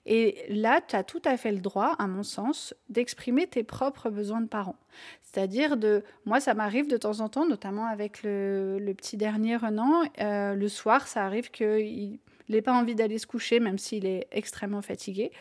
Et 0.05 0.45
là, 0.49 0.81
tu 0.87 0.95
as 0.95 1.03
tout 1.03 1.21
à 1.25 1.35
fait 1.35 1.51
le 1.51 1.59
droit, 1.59 1.95
à 1.97 2.05
mon 2.05 2.21
sens, 2.21 2.75
d'exprimer 2.89 3.47
tes 3.47 3.63
propres 3.63 4.11
besoins 4.11 4.41
de 4.41 4.47
parents. 4.47 4.77
C'est-à-dire 5.23 5.77
de... 5.77 6.03
Moi, 6.25 6.39
ça 6.39 6.53
m'arrive 6.53 6.87
de 6.87 6.97
temps 6.97 7.21
en 7.21 7.29
temps, 7.29 7.47
notamment 7.47 7.87
avec 7.87 8.21
le, 8.23 8.93
petit 8.95 9.17
dernier 9.17 9.55
Renan, 9.57 10.03
euh, 10.19 10.53
le 10.53 10.67
soir, 10.69 11.07
ça 11.07 11.25
arrive 11.25 11.49
qu'il 11.49 12.19
n'ait 12.49 12.61
pas 12.61 12.73
envie 12.73 12.93
d'aller 12.93 13.17
se 13.17 13.25
coucher, 13.25 13.59
même 13.59 13.79
s'il 13.79 14.05
est 14.05 14.27
extrêmement 14.31 14.83
fatigué. 14.83 15.31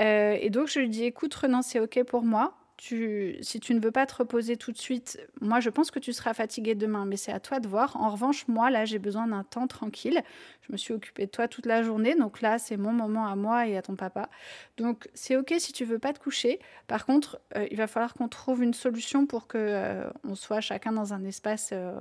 Euh, 0.00 0.36
et 0.40 0.50
donc, 0.50 0.66
je 0.66 0.80
lui 0.80 0.88
dis, 0.88 1.04
écoute, 1.04 1.32
Renan, 1.32 1.62
c'est 1.62 1.78
OK 1.78 2.02
pour 2.02 2.24
moi 2.24 2.54
si 2.78 3.60
tu 3.60 3.74
ne 3.74 3.80
veux 3.80 3.90
pas 3.90 4.06
te 4.06 4.16
reposer 4.16 4.56
tout 4.56 4.72
de 4.72 4.78
suite, 4.78 5.18
moi 5.40 5.60
je 5.60 5.70
pense 5.70 5.90
que 5.90 5.98
tu 5.98 6.12
seras 6.12 6.34
fatigué 6.34 6.74
demain, 6.74 7.04
mais 7.06 7.16
c'est 7.16 7.32
à 7.32 7.40
toi 7.40 7.60
de 7.60 7.68
voir. 7.68 7.96
En 7.96 8.10
revanche, 8.10 8.46
moi 8.48 8.70
là 8.70 8.84
j'ai 8.84 8.98
besoin 8.98 9.26
d'un 9.28 9.44
temps 9.44 9.66
tranquille. 9.66 10.22
Je 10.62 10.72
me 10.72 10.76
suis 10.76 10.92
occupée 10.92 11.26
de 11.26 11.30
toi 11.30 11.48
toute 11.48 11.66
la 11.66 11.82
journée, 11.82 12.14
donc 12.14 12.40
là 12.40 12.58
c'est 12.58 12.76
mon 12.76 12.92
moment 12.92 13.26
à 13.26 13.36
moi 13.36 13.66
et 13.66 13.76
à 13.76 13.82
ton 13.82 13.94
papa. 13.94 14.28
Donc 14.76 15.08
c'est 15.14 15.36
ok 15.36 15.54
si 15.58 15.72
tu 15.72 15.84
veux 15.84 15.98
pas 15.98 16.12
te 16.12 16.18
coucher. 16.18 16.58
Par 16.86 17.06
contre, 17.06 17.40
euh, 17.56 17.66
il 17.70 17.76
va 17.76 17.86
falloir 17.86 18.14
qu'on 18.14 18.28
trouve 18.28 18.62
une 18.62 18.74
solution 18.74 19.26
pour 19.26 19.46
que 19.46 19.58
euh, 19.58 20.10
on 20.24 20.34
soit 20.34 20.60
chacun 20.60 20.92
dans 20.92 21.14
un 21.14 21.24
espace, 21.24 21.70
euh, 21.72 22.00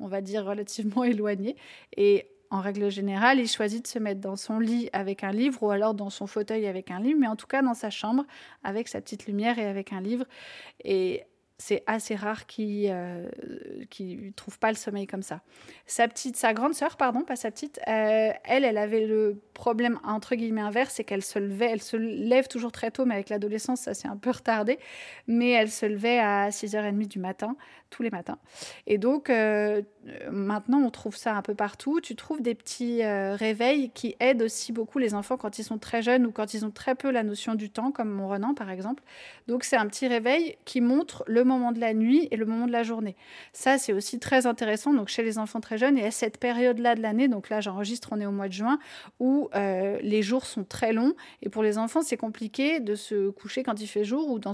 on 0.00 0.08
va 0.08 0.20
dire 0.20 0.44
relativement 0.44 1.04
éloigné. 1.04 1.56
Et 1.96 2.28
en 2.50 2.60
règle 2.60 2.90
générale, 2.90 3.38
il 3.38 3.48
choisit 3.48 3.82
de 3.82 3.88
se 3.88 3.98
mettre 3.98 4.20
dans 4.20 4.36
son 4.36 4.58
lit 4.58 4.88
avec 4.92 5.24
un 5.24 5.32
livre 5.32 5.62
ou 5.62 5.70
alors 5.70 5.94
dans 5.94 6.10
son 6.10 6.26
fauteuil 6.26 6.66
avec 6.66 6.90
un 6.90 7.00
livre, 7.00 7.18
mais 7.20 7.26
en 7.26 7.36
tout 7.36 7.46
cas 7.46 7.62
dans 7.62 7.74
sa 7.74 7.90
chambre 7.90 8.24
avec 8.64 8.88
sa 8.88 9.00
petite 9.00 9.26
lumière 9.26 9.58
et 9.58 9.66
avec 9.66 9.92
un 9.92 10.00
livre. 10.00 10.24
Et 10.84 11.24
c'est 11.60 11.82
assez 11.88 12.14
rare 12.14 12.46
qu'il 12.46 12.88
ne 12.88 13.26
euh, 13.28 14.30
trouve 14.36 14.58
pas 14.60 14.70
le 14.70 14.76
sommeil 14.76 15.08
comme 15.08 15.22
ça. 15.22 15.40
Sa 15.86 16.06
petite, 16.06 16.36
sa 16.36 16.54
grande 16.54 16.74
sœur, 16.74 16.96
pardon, 16.96 17.22
pas 17.22 17.34
sa 17.34 17.50
petite, 17.50 17.80
euh, 17.88 18.30
elle, 18.44 18.64
elle 18.64 18.78
avait 18.78 19.06
le 19.06 19.40
problème 19.54 19.98
entre 20.04 20.36
guillemets 20.36 20.60
inverse, 20.60 20.94
c'est 20.94 21.04
qu'elle 21.04 21.24
se 21.24 21.40
levait, 21.40 21.70
elle 21.70 21.82
se 21.82 21.96
lève 21.96 22.46
toujours 22.46 22.70
très 22.70 22.92
tôt, 22.92 23.04
mais 23.04 23.14
avec 23.14 23.28
l'adolescence, 23.28 23.80
ça 23.80 23.94
s'est 23.94 24.06
un 24.06 24.16
peu 24.16 24.30
retardé, 24.30 24.78
mais 25.26 25.50
elle 25.50 25.70
se 25.70 25.84
levait 25.84 26.20
à 26.20 26.50
6h30 26.50 27.08
du 27.08 27.18
matin. 27.18 27.56
Tous 27.90 28.02
les 28.02 28.10
matins. 28.10 28.38
Et 28.86 28.98
donc, 28.98 29.30
euh, 29.30 29.82
maintenant, 30.30 30.78
on 30.78 30.90
trouve 30.90 31.16
ça 31.16 31.34
un 31.34 31.42
peu 31.42 31.54
partout. 31.54 32.00
Tu 32.00 32.16
trouves 32.16 32.42
des 32.42 32.54
petits 32.54 33.02
euh, 33.02 33.34
réveils 33.34 33.90
qui 33.90 34.14
aident 34.20 34.42
aussi 34.42 34.72
beaucoup 34.72 34.98
les 34.98 35.14
enfants 35.14 35.36
quand 35.36 35.58
ils 35.58 35.64
sont 35.64 35.78
très 35.78 36.02
jeunes 36.02 36.26
ou 36.26 36.32
quand 36.32 36.54
ils 36.54 36.64
ont 36.64 36.70
très 36.70 36.94
peu 36.94 37.10
la 37.10 37.22
notion 37.22 37.54
du 37.54 37.70
temps, 37.70 37.90
comme 37.90 38.10
mon 38.10 38.28
Renan, 38.28 38.54
par 38.54 38.70
exemple. 38.70 39.02
Donc, 39.46 39.64
c'est 39.64 39.76
un 39.76 39.86
petit 39.86 40.06
réveil 40.06 40.56
qui 40.64 40.80
montre 40.80 41.24
le 41.26 41.44
moment 41.44 41.72
de 41.72 41.80
la 41.80 41.94
nuit 41.94 42.28
et 42.30 42.36
le 42.36 42.46
moment 42.46 42.66
de 42.66 42.72
la 42.72 42.82
journée. 42.82 43.16
Ça, 43.52 43.78
c'est 43.78 43.92
aussi 43.92 44.18
très 44.18 44.46
intéressant. 44.46 44.92
Donc, 44.92 45.08
chez 45.08 45.22
les 45.22 45.38
enfants 45.38 45.60
très 45.60 45.78
jeunes, 45.78 45.98
et 45.98 46.04
à 46.04 46.10
cette 46.10 46.38
période-là 46.38 46.94
de 46.94 47.00
l'année, 47.02 47.28
donc 47.28 47.48
là, 47.48 47.60
j'enregistre, 47.60 48.10
on 48.12 48.20
est 48.20 48.26
au 48.26 48.32
mois 48.32 48.48
de 48.48 48.52
juin, 48.52 48.78
où 49.18 49.48
euh, 49.54 49.98
les 50.02 50.22
jours 50.22 50.44
sont 50.44 50.64
très 50.64 50.92
longs. 50.92 51.14
Et 51.42 51.48
pour 51.48 51.62
les 51.62 51.78
enfants, 51.78 52.02
c'est 52.02 52.16
compliqué 52.16 52.80
de 52.80 52.94
se 52.94 53.30
coucher 53.30 53.62
quand 53.62 53.80
il 53.80 53.86
fait 53.86 54.04
jour 54.04 54.28
ou 54.28 54.38
de 54.38 54.52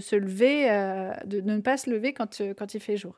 se 0.00 0.16
lever, 0.16 0.68
de, 1.24 1.40
ne 1.40 1.60
pas 1.60 1.76
se 1.76 1.90
lever 1.90 2.12
quand, 2.12 2.42
quand 2.56 2.71
fait 2.78 2.96
jour. 2.96 3.14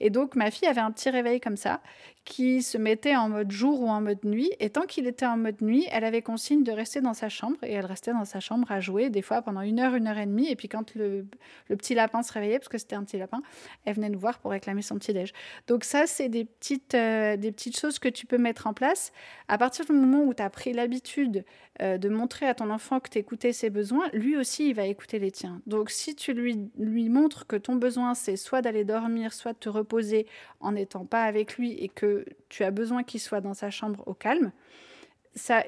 Et 0.00 0.10
donc, 0.10 0.36
ma 0.36 0.50
fille 0.50 0.68
avait 0.68 0.80
un 0.80 0.90
petit 0.90 1.10
réveil 1.10 1.40
comme 1.40 1.56
ça, 1.56 1.80
qui 2.24 2.62
se 2.62 2.78
mettait 2.78 3.16
en 3.16 3.28
mode 3.28 3.50
jour 3.50 3.80
ou 3.82 3.88
en 3.88 4.00
mode 4.00 4.24
nuit. 4.24 4.50
Et 4.58 4.70
tant 4.70 4.82
qu'il 4.86 5.06
était 5.06 5.26
en 5.26 5.36
mode 5.36 5.60
nuit, 5.60 5.86
elle 5.90 6.04
avait 6.04 6.22
consigne 6.22 6.62
de 6.62 6.72
rester 6.72 7.00
dans 7.00 7.12
sa 7.12 7.28
chambre. 7.28 7.56
Et 7.62 7.72
elle 7.72 7.84
restait 7.84 8.12
dans 8.12 8.24
sa 8.24 8.40
chambre 8.40 8.70
à 8.72 8.80
jouer, 8.80 9.10
des 9.10 9.22
fois 9.22 9.42
pendant 9.42 9.60
une 9.60 9.78
heure, 9.78 9.94
une 9.94 10.06
heure 10.06 10.18
et 10.18 10.26
demie. 10.26 10.48
Et 10.48 10.56
puis, 10.56 10.68
quand 10.68 10.94
le, 10.94 11.26
le 11.68 11.76
petit 11.76 11.94
lapin 11.94 12.22
se 12.22 12.32
réveillait, 12.32 12.58
parce 12.58 12.68
que 12.68 12.78
c'était 12.78 12.96
un 12.96 13.04
petit 13.04 13.18
lapin, 13.18 13.42
elle 13.84 13.94
venait 13.94 14.08
nous 14.08 14.18
voir 14.18 14.38
pour 14.38 14.52
réclamer 14.52 14.82
son 14.82 14.96
petit-déj. 14.96 15.32
Donc, 15.66 15.84
ça, 15.84 16.06
c'est 16.06 16.28
des, 16.28 16.44
petites 16.44 16.94
euh, 16.94 17.36
des 17.36 17.52
petites 17.52 17.78
choses 17.78 17.98
que 17.98 18.08
tu 18.08 18.26
peux 18.26 18.38
mettre 18.38 18.66
en 18.66 18.72
place. 18.72 19.12
À 19.48 19.58
partir 19.58 19.84
du 19.84 19.92
moment 19.92 20.24
où 20.24 20.32
tu 20.32 20.42
as 20.42 20.50
pris 20.50 20.72
l'habitude 20.72 21.44
euh, 21.82 21.98
de 21.98 22.08
montrer 22.08 22.46
à 22.46 22.54
ton 22.54 22.70
enfant 22.70 23.00
que 23.00 23.10
tu 23.10 23.18
écoutais 23.18 23.52
ses 23.52 23.68
besoins, 23.68 24.08
lui 24.12 24.36
aussi, 24.36 24.70
il 24.70 24.74
va 24.74 24.86
écouter 24.86 25.18
les 25.18 25.30
tiens. 25.30 25.60
Donc, 25.66 25.90
si 25.90 26.14
tu 26.14 26.32
lui, 26.32 26.70
lui 26.78 27.08
montres 27.10 27.46
que 27.46 27.56
ton 27.56 27.76
besoin, 27.76 28.14
c'est 28.14 28.36
soit 28.36 28.62
d'aller 28.62 28.84
dormir, 28.84 28.93
soit 29.30 29.52
de 29.52 29.58
te 29.58 29.68
reposer 29.68 30.26
en 30.60 30.72
n'étant 30.72 31.04
pas 31.04 31.24
avec 31.24 31.56
lui 31.56 31.72
et 31.72 31.88
que 31.88 32.24
tu 32.48 32.64
as 32.64 32.70
besoin 32.70 33.02
qu'il 33.02 33.20
soit 33.20 33.40
dans 33.40 33.54
sa 33.54 33.70
chambre 33.70 34.02
au 34.06 34.14
calme, 34.14 34.52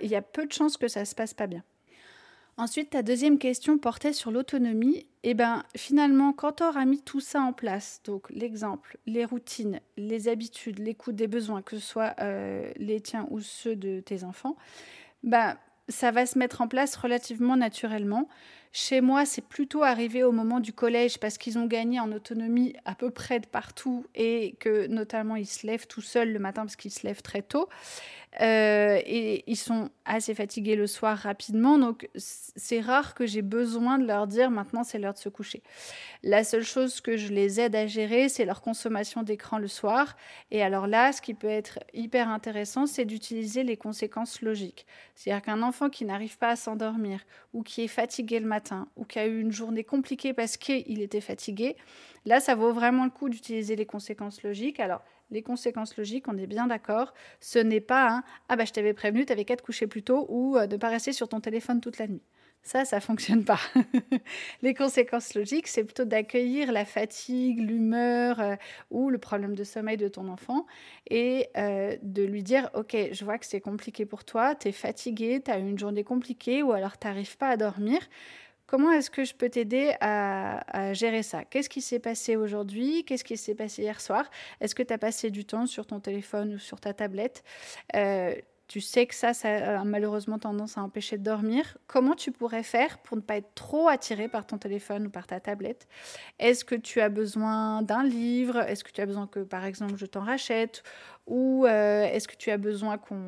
il 0.02 0.09
y 0.09 0.14
a 0.14 0.23
peu 0.23 0.47
de 0.47 0.52
chances 0.52 0.76
que 0.76 0.88
ça 0.88 1.04
se 1.04 1.14
passe 1.14 1.35
pas 1.35 1.47
bien. 1.47 1.62
Ensuite, 2.59 2.90
ta 2.90 3.02
deuxième 3.02 3.38
question 3.38 3.76
portait 3.76 4.14
sur 4.14 4.30
l'autonomie. 4.30 5.06
Et 5.23 5.30
eh 5.30 5.35
ben 5.35 5.64
finalement, 5.76 6.33
quand 6.33 6.52
tu 6.52 6.62
auras 6.62 6.87
mis 6.87 7.02
tout 7.02 7.21
ça 7.21 7.40
en 7.40 7.52
place, 7.52 8.00
donc 8.04 8.30
l'exemple, 8.30 8.97
les 9.06 9.25
routines, 9.25 9.80
les 9.97 10.28
habitudes, 10.28 10.78
l'écoute 10.78 11.16
des 11.16 11.26
besoins, 11.26 11.61
que 11.61 11.76
ce 11.76 11.85
soit 11.85 12.14
euh, 12.21 12.71
les 12.76 13.00
tiens 13.00 13.26
ou 13.30 13.40
ceux 13.40 13.76
de 13.76 14.00
tes 14.00 14.25
enfants, 14.25 14.56
ben 15.23 15.59
ça 15.88 16.12
va 16.12 16.25
se 16.26 16.38
mettre 16.38 16.62
en 16.62 16.68
place 16.68 16.97
relativement 16.97 17.56
naturellement. 17.56 18.28
Chez 18.73 19.00
moi, 19.00 19.25
c'est 19.25 19.46
plutôt 19.46 19.82
arrivé 19.82 20.23
au 20.23 20.32
moment 20.32 20.61
du 20.61 20.73
collège 20.73 21.18
parce 21.18 21.38
qu'ils 21.38 21.58
ont 21.58 21.66
gagné 21.66 22.00
en 22.00 22.12
autonomie 22.12 22.75
à 22.85 22.94
peu 22.94 23.11
près 23.11 23.40
de 23.40 23.46
partout 23.46 24.04
et 24.14 24.56
que 24.61 24.87
notamment 24.87 25.37
ils 25.37 25.46
se 25.46 25.66
lèvent 25.66 25.87
tout 25.87 26.02
seuls 26.02 26.32
le 26.32 26.38
matin 26.38 26.62
parce 26.62 26.76
qu'ils 26.76 26.92
se 26.92 27.06
lèvent 27.06 27.23
très 27.23 27.42
tôt. 27.42 27.68
Euh, 28.42 29.00
et 29.06 29.44
ils 29.46 29.56
sont 29.56 29.88
assez 30.04 30.35
fatigués 30.35 30.76
le 30.76 30.87
soir 30.87 31.16
rapidement, 31.16 31.78
donc 31.78 32.08
c'est 32.14 32.80
rare 32.80 33.14
que 33.14 33.25
j'ai 33.25 33.40
besoin 33.40 33.99
de 33.99 34.06
leur 34.06 34.26
dire 34.26 34.50
maintenant 34.50 34.85
c'est 34.85 34.99
l'heure 34.99 35.14
de 35.14 35.18
se 35.18 35.30
coucher. 35.30 35.62
La 36.23 36.44
seule 36.44 36.62
chose 36.62 37.00
que 37.00 37.16
je 37.16 37.32
les 37.32 37.61
aide 37.61 37.75
à 37.75 37.87
gérer, 37.87 38.28
c'est 38.28 38.44
leur 38.44 38.61
consommation 38.61 39.23
d'écran 39.23 39.58
le 39.58 39.68
soir. 39.68 40.16
Et 40.50 40.62
alors 40.62 40.87
là, 40.87 41.12
ce 41.12 41.23
qui 41.23 41.32
peut 41.32 41.49
être 41.49 41.78
hyper 41.94 42.28
intéressant, 42.28 42.87
c'est 42.87 43.06
d'utiliser 43.06 43.62
les 43.62 43.78
conséquences 43.78 44.42
logiques. 44.42 44.87
C'est-à-dire 45.14 45.42
qu'un 45.42 45.62
enfant 45.62 45.88
qui 45.88 46.04
n'arrive 46.04 46.37
pas 46.37 46.50
à 46.50 46.56
s'endormir, 46.56 47.20
ou 47.54 47.62
qui 47.62 47.82
est 47.82 47.88
fatigué 47.88 48.38
le 48.38 48.46
matin, 48.46 48.56
ou 48.97 49.05
qui 49.05 49.19
a 49.19 49.27
eu 49.27 49.41
une 49.41 49.53
journée 49.53 49.85
compliquée 49.85 50.33
parce 50.33 50.57
qu'il 50.57 51.01
était 51.01 51.21
fatigué, 51.21 51.77
là, 52.25 52.41
ça 52.41 52.55
vaut 52.55 52.73
vraiment 52.73 53.05
le 53.05 53.11
coup 53.11 53.29
d'utiliser 53.29 53.77
les 53.77 53.87
conséquences 53.87 54.43
logiques. 54.43 54.81
Alors, 54.81 55.03
les 55.31 55.43
conséquences 55.43 55.97
logiques, 55.97 56.29
on 56.29 56.37
est 56.37 56.47
bien 56.47 56.67
d'accord. 56.67 57.13
Ce 57.41 57.59
n'est 57.59 57.81
pas 57.81 58.23
Ah 58.49 58.57
bah 58.57 58.65
je 58.65 58.73
t'avais 58.73 58.95
prévenu, 58.95 59.27
t'avais 59.27 59.45
qu'à 59.45 59.57
te 59.57 59.63
coucher 59.63 59.87
plus 59.87 60.03
tôt 60.03 60.27
ou 60.29 60.57
euh, 60.57 60.67
de 60.67 60.77
ne 60.77 60.81
pas 60.81 60.89
rester 60.89 61.13
sur 61.13 61.29
ton 61.29 61.41
téléphone 61.41 61.81
toute 61.81 61.99
la 61.99 62.07
nuit. 62.07 62.23
Ça, 62.63 62.85
ça 62.85 62.99
fonctionne 62.99 63.45
pas. 63.45 63.61
les 64.63 64.75
conséquences 64.75 65.35
logiques, 65.35 65.69
c'est 65.69 65.85
plutôt 65.85 66.05
d'accueillir 66.05 66.73
la 66.73 66.85
fatigue, 66.85 67.61
l'humeur 67.61 68.41
euh, 68.41 68.57
ou 68.91 69.09
le 69.09 69.19
problème 69.19 69.55
de 69.55 69.63
sommeil 69.63 69.97
de 69.97 70.09
ton 70.09 70.29
enfant 70.29 70.67
et 71.09 71.47
euh, 71.57 71.97
de 72.03 72.25
lui 72.25 72.43
dire 72.43 72.69
Ok, 72.75 72.97
je 73.13 73.25
vois 73.25 73.39
que 73.39 73.47
c'est 73.47 73.61
compliqué 73.61 74.05
pour 74.05 74.25
toi, 74.25 74.57
tu 74.57 74.67
es 74.69 74.73
fatigué, 74.73 75.41
tu 75.45 75.51
as 75.53 75.61
eu 75.61 75.69
une 75.69 75.79
journée 75.79 76.03
compliquée 76.03 76.65
ou 76.65 76.73
alors 76.73 76.99
tu 76.99 77.07
n'arrives 77.07 77.37
pas 77.37 77.51
à 77.51 77.57
dormir. 77.57 78.01
Comment 78.66 78.90
est-ce 78.90 79.11
que 79.11 79.25
je 79.25 79.35
peux 79.35 79.49
t'aider 79.49 79.94
à, 80.00 80.92
gérer 80.92 81.23
ça? 81.23 81.44
Qu'est-ce 81.44 81.68
qui 81.68 81.80
s'est 81.80 81.99
passé 81.99 82.37
aujourd'hui? 82.37 83.04
Qu'est-ce 83.04 83.25
qui 83.25 83.37
s'est 83.37 83.54
passé 83.54 83.82
hier 83.82 84.00
soir? 84.00 84.28
Est-ce 84.61 84.75
que 84.75 84.82
tu 84.82 84.92
as 84.92 84.99
passé 84.99 85.30
du 85.30 85.44
temps 85.44 85.66
sur 85.66 85.87
ton 85.87 86.00
téléphone 86.00 86.54
ou 86.54 86.58
sur 86.58 86.80
ta 86.80 86.92
tablette? 86.92 87.44
Euh, 87.94 88.35
tu 88.68 88.80
sais 88.80 89.06
que 89.06 89.14
ça, 89.14 89.32
ça 89.32 89.80
a 89.80 89.85
malheureusement 89.85 90.40
tendance 90.40 90.76
à 90.76 90.82
empêcher 90.82 91.18
de 91.18 91.23
dormir. 91.23 91.78
Comment 91.87 92.16
tu 92.16 92.32
pourrais 92.32 92.64
faire 92.64 92.99
pour 92.99 93.16
ne 93.16 93.23
pas 93.23 93.37
être 93.37 93.54
trop 93.54 93.87
attiré 93.88 94.28
par 94.28 94.44
ton 94.44 94.58
téléphone 94.58 95.06
ou 95.06 95.11
par 95.11 95.28
ta 95.28 95.38
tablette? 95.38 95.87
Est-ce 96.40 96.64
que 96.64 96.75
tu 96.75 97.00
as 97.00 97.08
besoin 97.08 97.82
d'un 97.82 98.02
livre? 98.02 98.58
Est-ce 98.58 98.82
que 98.82 98.90
tu 98.90 99.00
as 99.00 99.06
besoin 99.06 99.28
que, 99.28 99.40
par 99.40 99.64
exemple, 99.64 99.94
je 99.96 100.06
t'en 100.06 100.25
rachète? 100.25 100.82
Ou 101.26 101.66
euh, 101.66 102.04
est-ce 102.04 102.28
que 102.28 102.37
tu 102.37 102.50
as 102.50 102.59
besoin 102.59 102.99
qu'on 102.99 103.21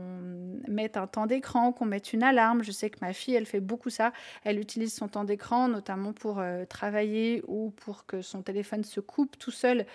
mette 0.68 0.96
un 0.96 1.06
temps 1.06 1.26
d'écran, 1.26 1.72
qu'on 1.72 1.86
mette 1.86 2.12
une 2.12 2.22
alarme? 2.22 2.62
Je 2.62 2.70
sais 2.70 2.90
que 2.90 2.98
ma 3.00 3.12
fille, 3.12 3.34
elle 3.34 3.46
fait 3.46 3.60
beaucoup 3.60 3.90
ça. 3.90 4.12
Elle 4.44 4.58
utilise 4.58 4.94
son 4.94 5.08
temps 5.08 5.24
d'écran 5.24 5.68
notamment 5.68 6.12
pour 6.12 6.38
euh, 6.38 6.64
travailler 6.64 7.42
ou 7.48 7.70
pour 7.70 8.06
que 8.06 8.22
son 8.22 8.42
téléphone 8.42 8.84
se 8.84 9.00
coupe 9.00 9.38
tout 9.38 9.50
seul, 9.50 9.86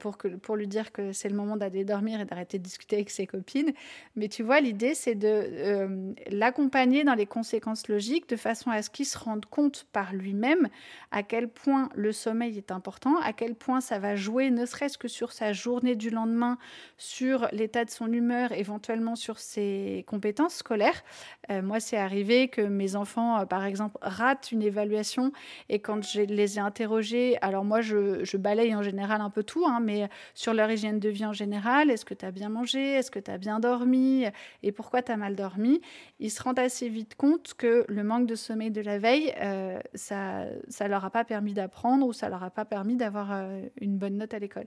pour, 0.00 0.18
que, 0.18 0.28
pour 0.28 0.56
lui 0.56 0.66
dire 0.66 0.92
que 0.92 1.12
c'est 1.12 1.28
le 1.28 1.36
moment 1.36 1.56
d'aller 1.56 1.84
dormir 1.84 2.20
et 2.20 2.24
d'arrêter 2.24 2.58
de 2.58 2.64
discuter 2.64 2.96
avec 2.96 3.10
ses 3.10 3.26
copines. 3.26 3.72
Mais 4.16 4.28
tu 4.28 4.42
vois, 4.42 4.60
l'idée, 4.60 4.94
c'est 4.94 5.14
de 5.14 5.28
euh, 5.28 6.12
l'accompagner 6.30 7.04
dans 7.04 7.14
les 7.14 7.26
conséquences 7.26 7.88
logiques 7.88 8.28
de 8.28 8.36
façon 8.36 8.70
à 8.70 8.82
ce 8.82 8.90
qu'il 8.90 9.06
se 9.06 9.18
rende 9.18 9.46
compte 9.46 9.86
par 9.92 10.12
lui-même 10.12 10.68
à 11.10 11.22
quel 11.22 11.48
point 11.48 11.88
le 11.94 12.12
sommeil 12.12 12.58
est 12.58 12.70
important, 12.70 13.18
à 13.20 13.32
quel 13.32 13.54
point 13.54 13.80
ça 13.80 13.98
va 13.98 14.16
jouer 14.16 14.50
ne 14.50 14.66
serait-ce 14.66 14.98
que 14.98 15.08
sur 15.08 15.32
sa 15.32 15.52
journée 15.52 15.94
du 15.94 16.10
lendemain, 16.10 16.58
sur 16.96 17.35
l'état 17.52 17.84
de 17.84 17.90
son 17.90 18.12
humeur, 18.12 18.52
éventuellement 18.52 19.16
sur 19.16 19.38
ses 19.38 20.04
compétences 20.06 20.56
scolaires. 20.56 21.02
Euh, 21.50 21.62
moi, 21.62 21.80
c'est 21.80 21.96
arrivé 21.96 22.48
que 22.48 22.60
mes 22.60 22.96
enfants, 22.96 23.40
euh, 23.40 23.44
par 23.44 23.64
exemple, 23.64 23.96
ratent 24.02 24.52
une 24.52 24.62
évaluation 24.62 25.32
et 25.68 25.78
quand 25.78 26.02
je 26.02 26.22
les 26.22 26.56
ai 26.56 26.60
interrogés, 26.60 27.38
alors 27.40 27.64
moi, 27.64 27.80
je, 27.80 28.36
balaye 28.36 28.74
en 28.74 28.82
général 28.82 29.20
un 29.20 29.30
peu 29.30 29.42
tout, 29.42 29.64
hein, 29.66 29.80
mais 29.80 30.08
sur 30.34 30.52
leur 30.52 30.70
hygiène 30.70 31.00
de 31.00 31.08
vie 31.08 31.24
en 31.24 31.32
général, 31.32 31.90
est-ce 31.90 32.04
que 32.04 32.14
tu 32.14 32.24
as 32.24 32.30
bien 32.30 32.48
mangé, 32.48 32.92
est-ce 32.92 33.10
que 33.10 33.18
tu 33.18 33.30
as 33.30 33.38
bien 33.38 33.60
dormi? 33.60 34.24
Et 34.62 34.72
pourquoi 34.72 35.02
tu 35.02 35.12
as 35.12 35.16
mal 35.16 35.36
dormi, 35.36 35.80
ils 36.20 36.30
se 36.30 36.42
rendent 36.42 36.58
assez 36.58 36.88
vite 36.88 37.14
compte 37.14 37.54
que 37.54 37.84
le 37.88 38.04
manque 38.04 38.26
de 38.26 38.34
sommeil 38.34 38.70
de 38.70 38.80
la 38.80 38.98
veille, 38.98 39.32
euh, 39.40 39.78
ça 39.94 40.44
ne 40.44 40.88
leur 40.88 41.04
a 41.04 41.10
pas 41.10 41.24
permis 41.24 41.54
d'apprendre 41.54 42.06
ou 42.06 42.12
ça 42.12 42.28
leur 42.28 42.44
a 42.44 42.50
pas 42.50 42.64
permis 42.64 42.96
d'avoir 42.96 43.32
une 43.80 43.96
bonne 43.96 44.16
note 44.18 44.34
à 44.34 44.38
l'école. 44.38 44.66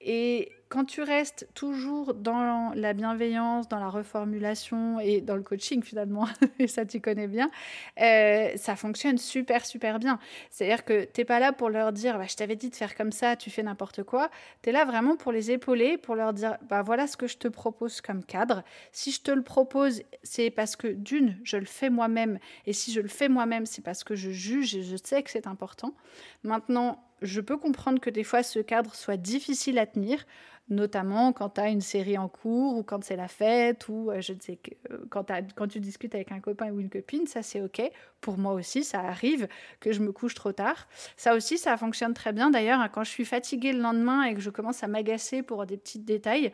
Et 0.00 0.52
quand 0.72 0.86
tu 0.86 1.02
restes 1.02 1.46
toujours 1.52 2.14
dans 2.14 2.72
la 2.74 2.94
bienveillance, 2.94 3.68
dans 3.68 3.78
la 3.78 3.90
reformulation 3.90 4.98
et 5.00 5.20
dans 5.20 5.36
le 5.36 5.42
coaching 5.42 5.82
finalement, 5.82 6.26
et 6.58 6.66
ça 6.66 6.86
tu 6.86 6.98
connais 6.98 7.28
bien, 7.28 7.50
euh, 8.00 8.52
ça 8.56 8.74
fonctionne 8.74 9.18
super 9.18 9.66
super 9.66 9.98
bien. 9.98 10.18
C'est-à-dire 10.48 10.86
que 10.86 11.04
tu 11.04 11.20
n'es 11.20 11.24
pas 11.26 11.40
là 11.40 11.52
pour 11.52 11.68
leur 11.68 11.92
dire 11.92 12.16
bah, 12.16 12.24
je 12.26 12.36
t'avais 12.36 12.56
dit 12.56 12.70
de 12.70 12.74
faire 12.74 12.94
comme 12.94 13.12
ça, 13.12 13.36
tu 13.36 13.50
fais 13.50 13.62
n'importe 13.62 14.02
quoi. 14.02 14.30
Tu 14.62 14.70
es 14.70 14.72
là 14.72 14.86
vraiment 14.86 15.14
pour 15.14 15.30
les 15.30 15.50
épauler, 15.50 15.98
pour 15.98 16.14
leur 16.14 16.32
dire 16.32 16.56
bah, 16.70 16.80
voilà 16.80 17.06
ce 17.06 17.18
que 17.18 17.26
je 17.26 17.36
te 17.36 17.48
propose 17.48 18.00
comme 18.00 18.24
cadre. 18.24 18.64
Si 18.92 19.12
je 19.12 19.20
te 19.20 19.30
le 19.30 19.42
propose, 19.42 20.00
c'est 20.22 20.48
parce 20.48 20.76
que 20.76 20.88
d'une, 20.88 21.38
je 21.44 21.58
le 21.58 21.66
fais 21.66 21.90
moi-même. 21.90 22.38
Et 22.64 22.72
si 22.72 22.92
je 22.92 23.02
le 23.02 23.08
fais 23.08 23.28
moi-même, 23.28 23.66
c'est 23.66 23.84
parce 23.84 24.04
que 24.04 24.14
je 24.14 24.30
juge 24.30 24.74
et 24.74 24.82
je 24.82 24.96
sais 24.96 25.22
que 25.22 25.30
c'est 25.30 25.46
important. 25.46 25.92
Maintenant, 26.44 26.98
je 27.22 27.40
peux 27.40 27.56
comprendre 27.56 28.00
que 28.00 28.10
des 28.10 28.24
fois 28.24 28.42
ce 28.42 28.58
cadre 28.58 28.94
soit 28.94 29.16
difficile 29.16 29.78
à 29.78 29.86
tenir 29.86 30.24
notamment 30.68 31.32
quand 31.32 31.50
tu 31.50 31.60
as 31.60 31.68
une 31.68 31.80
série 31.80 32.16
en 32.18 32.28
cours 32.28 32.76
ou 32.76 32.82
quand 32.82 33.02
c'est 33.04 33.16
la 33.16 33.28
fête 33.28 33.88
ou 33.88 34.10
euh, 34.10 34.20
je 34.20 34.32
ne 34.32 34.40
sais 34.40 34.58
euh, 34.90 34.98
quand, 35.10 35.30
quand 35.54 35.68
tu 35.68 35.80
discutes 35.80 36.14
avec 36.14 36.32
un 36.32 36.40
copain 36.40 36.70
ou 36.70 36.80
une 36.80 36.88
copine, 36.88 37.26
ça 37.26 37.42
c'est 37.42 37.60
ok. 37.60 37.82
Pour 38.20 38.38
moi 38.38 38.52
aussi, 38.52 38.84
ça 38.84 39.00
arrive 39.00 39.48
que 39.80 39.92
je 39.92 40.00
me 40.00 40.12
couche 40.12 40.34
trop 40.34 40.52
tard. 40.52 40.88
Ça 41.16 41.34
aussi, 41.34 41.58
ça 41.58 41.76
fonctionne 41.76 42.14
très 42.14 42.32
bien. 42.32 42.50
D'ailleurs, 42.50 42.80
hein, 42.80 42.88
quand 42.88 43.04
je 43.04 43.10
suis 43.10 43.24
fatiguée 43.24 43.72
le 43.72 43.80
lendemain 43.80 44.22
et 44.24 44.34
que 44.34 44.40
je 44.40 44.50
commence 44.50 44.82
à 44.82 44.88
m'agacer 44.88 45.42
pour 45.42 45.66
des 45.66 45.76
petits 45.76 45.98
détails, 45.98 46.52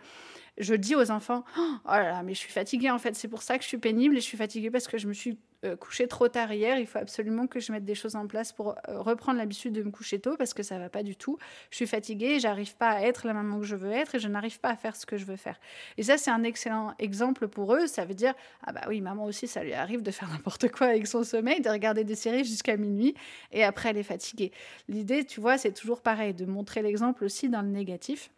je 0.59 0.75
dis 0.75 0.95
aux 0.95 1.11
enfants 1.11 1.45
Oh 1.57 1.73
là 1.87 2.11
là, 2.11 2.23
mais 2.23 2.35
je 2.35 2.39
suis 2.39 2.53
fatiguée 2.53 2.91
en 2.91 2.99
fait, 2.99 3.15
c'est 3.15 3.29
pour 3.29 3.43
ça 3.43 3.59
que 3.59 3.63
je 3.63 3.69
suis 3.69 3.79
pénible 3.79 4.17
et 4.17 4.21
je 4.21 4.25
suis 4.25 4.37
fatiguée 4.37 4.71
parce 4.71 4.89
que 4.89 4.99
je 4.99 5.07
me 5.07 5.13
suis 5.13 5.39
euh, 5.65 5.75
couchée 5.75 6.07
trop 6.07 6.29
tard 6.29 6.53
hier. 6.53 6.79
Il 6.79 6.87
faut 6.87 6.99
absolument 6.99 7.49
que 7.49 7.59
je 7.59 7.73
mette 7.73 7.85
des 7.85 7.97
choses 7.97 8.15
en 8.15 8.29
place 8.29 8.53
pour 8.53 8.77
euh, 8.89 9.01
reprendre 9.01 9.39
l'habitude 9.39 9.73
de 9.73 9.83
me 9.83 9.91
coucher 9.91 10.21
tôt 10.21 10.37
parce 10.37 10.55
que 10.55 10.63
ça 10.63 10.79
va 10.79 10.89
pas 10.89 11.03
du 11.03 11.17
tout. 11.17 11.37
Je 11.71 11.77
suis 11.77 11.87
fatiguée, 11.87 12.39
j'arrive 12.39 12.77
pas 12.77 12.91
à 12.91 13.01
être 13.03 13.27
la 13.27 13.35
maman 13.35 13.59
que 13.59 13.67
je 13.67 13.75
veux 13.75 13.91
être 13.91 14.15
et 14.15 14.19
je 14.21 14.29
n'arrive 14.29 14.61
pas 14.61 14.71
à 14.71 14.77
faire 14.77 14.95
ce 14.95 15.05
que 15.05 15.17
je 15.17 15.25
veux 15.25 15.37
faire. 15.37 15.59
Et 15.97 16.05
ça, 16.05 16.17
c'est 16.17 16.31
un 16.31 16.45
excellent 16.45 16.95
exemple 17.01 17.49
pour 17.49 17.75
eux. 17.75 17.89
Ça 17.89 18.05
veut 18.05 18.15
dire 18.15 18.35
Ah 18.67 18.73
bah 18.73 18.83
oui, 18.89 19.01
maman 19.01 19.25
aussi, 19.25 19.49
ça 19.49 19.65
lui 19.65 19.73
arrive 19.73 20.03
de 20.03 20.13
faire 20.13 20.29
n'importe 20.33 20.71
quoi 20.71 20.89
avec 20.89 21.09
son 21.09 21.25
sommeil, 21.25 21.61
de 21.61 21.71
regarder 21.71 22.05
des 22.05 22.15
séries 22.15 22.45
jusqu'à 22.45 22.77
minuit 22.77 23.15
et 23.51 23.65
après 23.65 23.91
elle 23.91 23.99
est 23.99 24.05
fatiguée. 24.05 24.53
L'idée, 24.89 25.25
tu 25.25 25.41
vois, 25.41 25.59
c'est 25.59 25.73
toujours 25.73 26.03
pareil, 26.03 26.35
de 26.35 26.45
montrer 26.45 26.83
l'exemple 26.83 27.25
aussi 27.25 27.49
dans 27.49 27.63
le 27.63 27.69
négatif. 27.69 28.31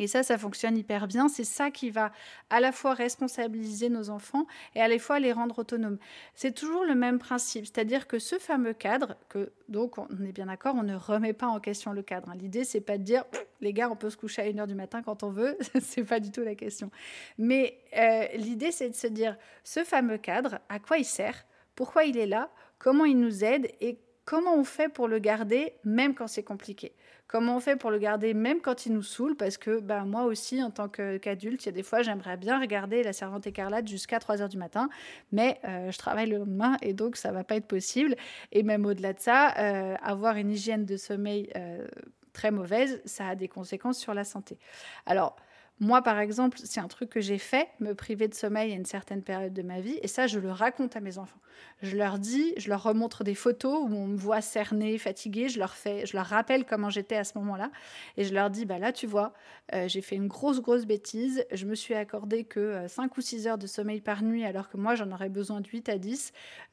Et 0.00 0.06
ça, 0.06 0.22
ça 0.22 0.38
fonctionne 0.38 0.78
hyper 0.78 1.06
bien. 1.06 1.28
C'est 1.28 1.44
ça 1.44 1.70
qui 1.70 1.90
va 1.90 2.10
à 2.48 2.58
la 2.58 2.72
fois 2.72 2.94
responsabiliser 2.94 3.90
nos 3.90 4.08
enfants 4.08 4.46
et 4.74 4.80
à 4.80 4.88
la 4.88 4.98
fois 4.98 5.20
les 5.20 5.30
rendre 5.30 5.58
autonomes. 5.58 5.98
C'est 6.34 6.54
toujours 6.54 6.84
le 6.84 6.94
même 6.94 7.18
principe, 7.18 7.66
c'est-à-dire 7.66 8.08
que 8.08 8.18
ce 8.18 8.38
fameux 8.38 8.72
cadre, 8.72 9.16
que 9.28 9.52
donc 9.68 9.98
on 9.98 10.08
est 10.24 10.32
bien 10.32 10.46
d'accord, 10.46 10.74
on 10.74 10.82
ne 10.82 10.96
remet 10.96 11.34
pas 11.34 11.48
en 11.48 11.60
question 11.60 11.92
le 11.92 12.00
cadre. 12.00 12.30
Hein. 12.30 12.36
L'idée, 12.40 12.64
c'est 12.64 12.80
pas 12.80 12.96
de 12.96 13.02
dire 13.02 13.24
les 13.60 13.74
gars, 13.74 13.90
on 13.90 13.96
peut 13.96 14.08
se 14.08 14.16
coucher 14.16 14.40
à 14.40 14.46
1h 14.46 14.66
du 14.66 14.74
matin 14.74 15.02
quand 15.02 15.22
on 15.22 15.28
veut, 15.28 15.58
c'est 15.82 16.04
pas 16.04 16.18
du 16.18 16.30
tout 16.30 16.40
la 16.40 16.54
question. 16.54 16.90
Mais 17.36 17.78
euh, 17.98 18.24
l'idée, 18.36 18.72
c'est 18.72 18.88
de 18.88 18.94
se 18.94 19.06
dire 19.06 19.36
ce 19.64 19.84
fameux 19.84 20.16
cadre, 20.16 20.60
à 20.70 20.78
quoi 20.78 20.96
il 20.96 21.04
sert, 21.04 21.44
pourquoi 21.74 22.04
il 22.04 22.16
est 22.16 22.26
là, 22.26 22.50
comment 22.78 23.04
il 23.04 23.20
nous 23.20 23.44
aide? 23.44 23.70
Et 23.82 23.98
comment 24.30 24.54
on 24.54 24.62
fait 24.62 24.88
pour 24.88 25.08
le 25.08 25.18
garder 25.18 25.74
même 25.82 26.14
quand 26.14 26.28
c'est 26.28 26.44
compliqué? 26.44 26.92
Comment 27.26 27.56
on 27.56 27.60
fait 27.60 27.74
pour 27.74 27.90
le 27.90 27.98
garder 27.98 28.32
même 28.32 28.60
quand 28.60 28.86
il 28.86 28.92
nous 28.92 29.02
saoule? 29.02 29.36
Parce 29.36 29.58
que 29.58 29.80
bah, 29.80 30.04
moi 30.04 30.22
aussi, 30.22 30.62
en 30.62 30.70
tant 30.70 30.88
qu'adulte, 30.88 31.64
il 31.64 31.66
y 31.66 31.68
a 31.68 31.72
des 31.72 31.82
fois, 31.82 32.02
j'aimerais 32.02 32.36
bien 32.36 32.60
regarder 32.60 33.02
La 33.02 33.12
Servante 33.12 33.48
écarlate 33.48 33.88
jusqu'à 33.88 34.20
3 34.20 34.40
heures 34.40 34.48
du 34.48 34.56
matin, 34.56 34.88
mais 35.32 35.58
euh, 35.64 35.90
je 35.90 35.98
travaille 35.98 36.28
le 36.28 36.38
lendemain 36.38 36.76
et 36.80 36.92
donc 36.92 37.16
ça 37.16 37.32
va 37.32 37.42
pas 37.42 37.56
être 37.56 37.66
possible. 37.66 38.14
Et 38.52 38.62
même 38.62 38.86
au-delà 38.86 39.14
de 39.14 39.18
ça, 39.18 39.52
euh, 39.58 39.96
avoir 40.00 40.36
une 40.36 40.52
hygiène 40.52 40.84
de 40.84 40.96
sommeil 40.96 41.50
euh, 41.56 41.84
très 42.32 42.52
mauvaise, 42.52 43.02
ça 43.06 43.26
a 43.26 43.34
des 43.34 43.48
conséquences 43.48 43.98
sur 43.98 44.14
la 44.14 44.22
santé. 44.22 44.60
Alors, 45.06 45.34
moi, 45.80 46.02
par 46.02 46.18
exemple, 46.18 46.58
c'est 46.62 46.80
un 46.80 46.88
truc 46.88 47.08
que 47.08 47.22
j'ai 47.22 47.38
fait, 47.38 47.68
me 47.80 47.94
priver 47.94 48.28
de 48.28 48.34
sommeil 48.34 48.70
à 48.72 48.74
une 48.74 48.84
certaine 48.84 49.22
période 49.22 49.54
de 49.54 49.62
ma 49.62 49.80
vie, 49.80 49.98
et 50.02 50.08
ça, 50.08 50.26
je 50.26 50.38
le 50.38 50.52
raconte 50.52 50.94
à 50.94 51.00
mes 51.00 51.16
enfants. 51.16 51.40
Je 51.82 51.96
leur 51.96 52.18
dis, 52.18 52.52
je 52.58 52.68
leur 52.68 52.82
remontre 52.82 53.24
des 53.24 53.34
photos 53.34 53.80
où 53.82 53.94
on 53.94 54.06
me 54.06 54.16
voit 54.16 54.42
cernée, 54.42 54.98
fatiguée, 54.98 55.48
je 55.48 55.58
leur 55.58 55.74
fais, 55.74 56.04
je 56.04 56.16
leur 56.18 56.26
rappelle 56.26 56.66
comment 56.66 56.90
j'étais 56.90 57.16
à 57.16 57.24
ce 57.24 57.38
moment-là, 57.38 57.70
et 58.18 58.24
je 58.24 58.34
leur 58.34 58.50
dis, 58.50 58.66
bah 58.66 58.78
là, 58.78 58.92
tu 58.92 59.06
vois, 59.06 59.32
euh, 59.74 59.88
j'ai 59.88 60.02
fait 60.02 60.16
une 60.16 60.28
grosse, 60.28 60.60
grosse 60.60 60.84
bêtise, 60.84 61.46
je 61.50 61.64
me 61.64 61.74
suis 61.74 61.94
accordé 61.94 62.44
que 62.44 62.86
5 62.86 63.04
euh, 63.04 63.14
ou 63.16 63.20
6 63.22 63.46
heures 63.46 63.58
de 63.58 63.66
sommeil 63.66 64.02
par 64.02 64.22
nuit, 64.22 64.44
alors 64.44 64.68
que 64.68 64.76
moi, 64.76 64.94
j'en 64.96 65.10
aurais 65.10 65.30
besoin 65.30 65.62
de 65.62 65.68
8 65.68 65.88
à 65.88 65.96
10. 65.96 66.32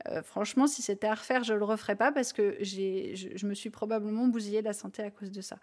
Euh, 0.09 0.21
franchement, 0.21 0.67
si 0.67 0.81
c'était 0.81 1.07
à 1.07 1.15
refaire, 1.15 1.45
je 1.45 1.53
le 1.53 1.63
referais 1.63 1.95
pas 1.95 2.11
parce 2.11 2.33
que 2.33 2.57
je, 2.59 3.31
je 3.35 3.47
me 3.47 3.53
suis 3.53 3.69
probablement 3.69 4.27
bousillé 4.27 4.61
la 4.61 4.73
santé 4.73 5.01
à 5.01 5.11
cause 5.11 5.31
de 5.31 5.41
ça. 5.41 5.57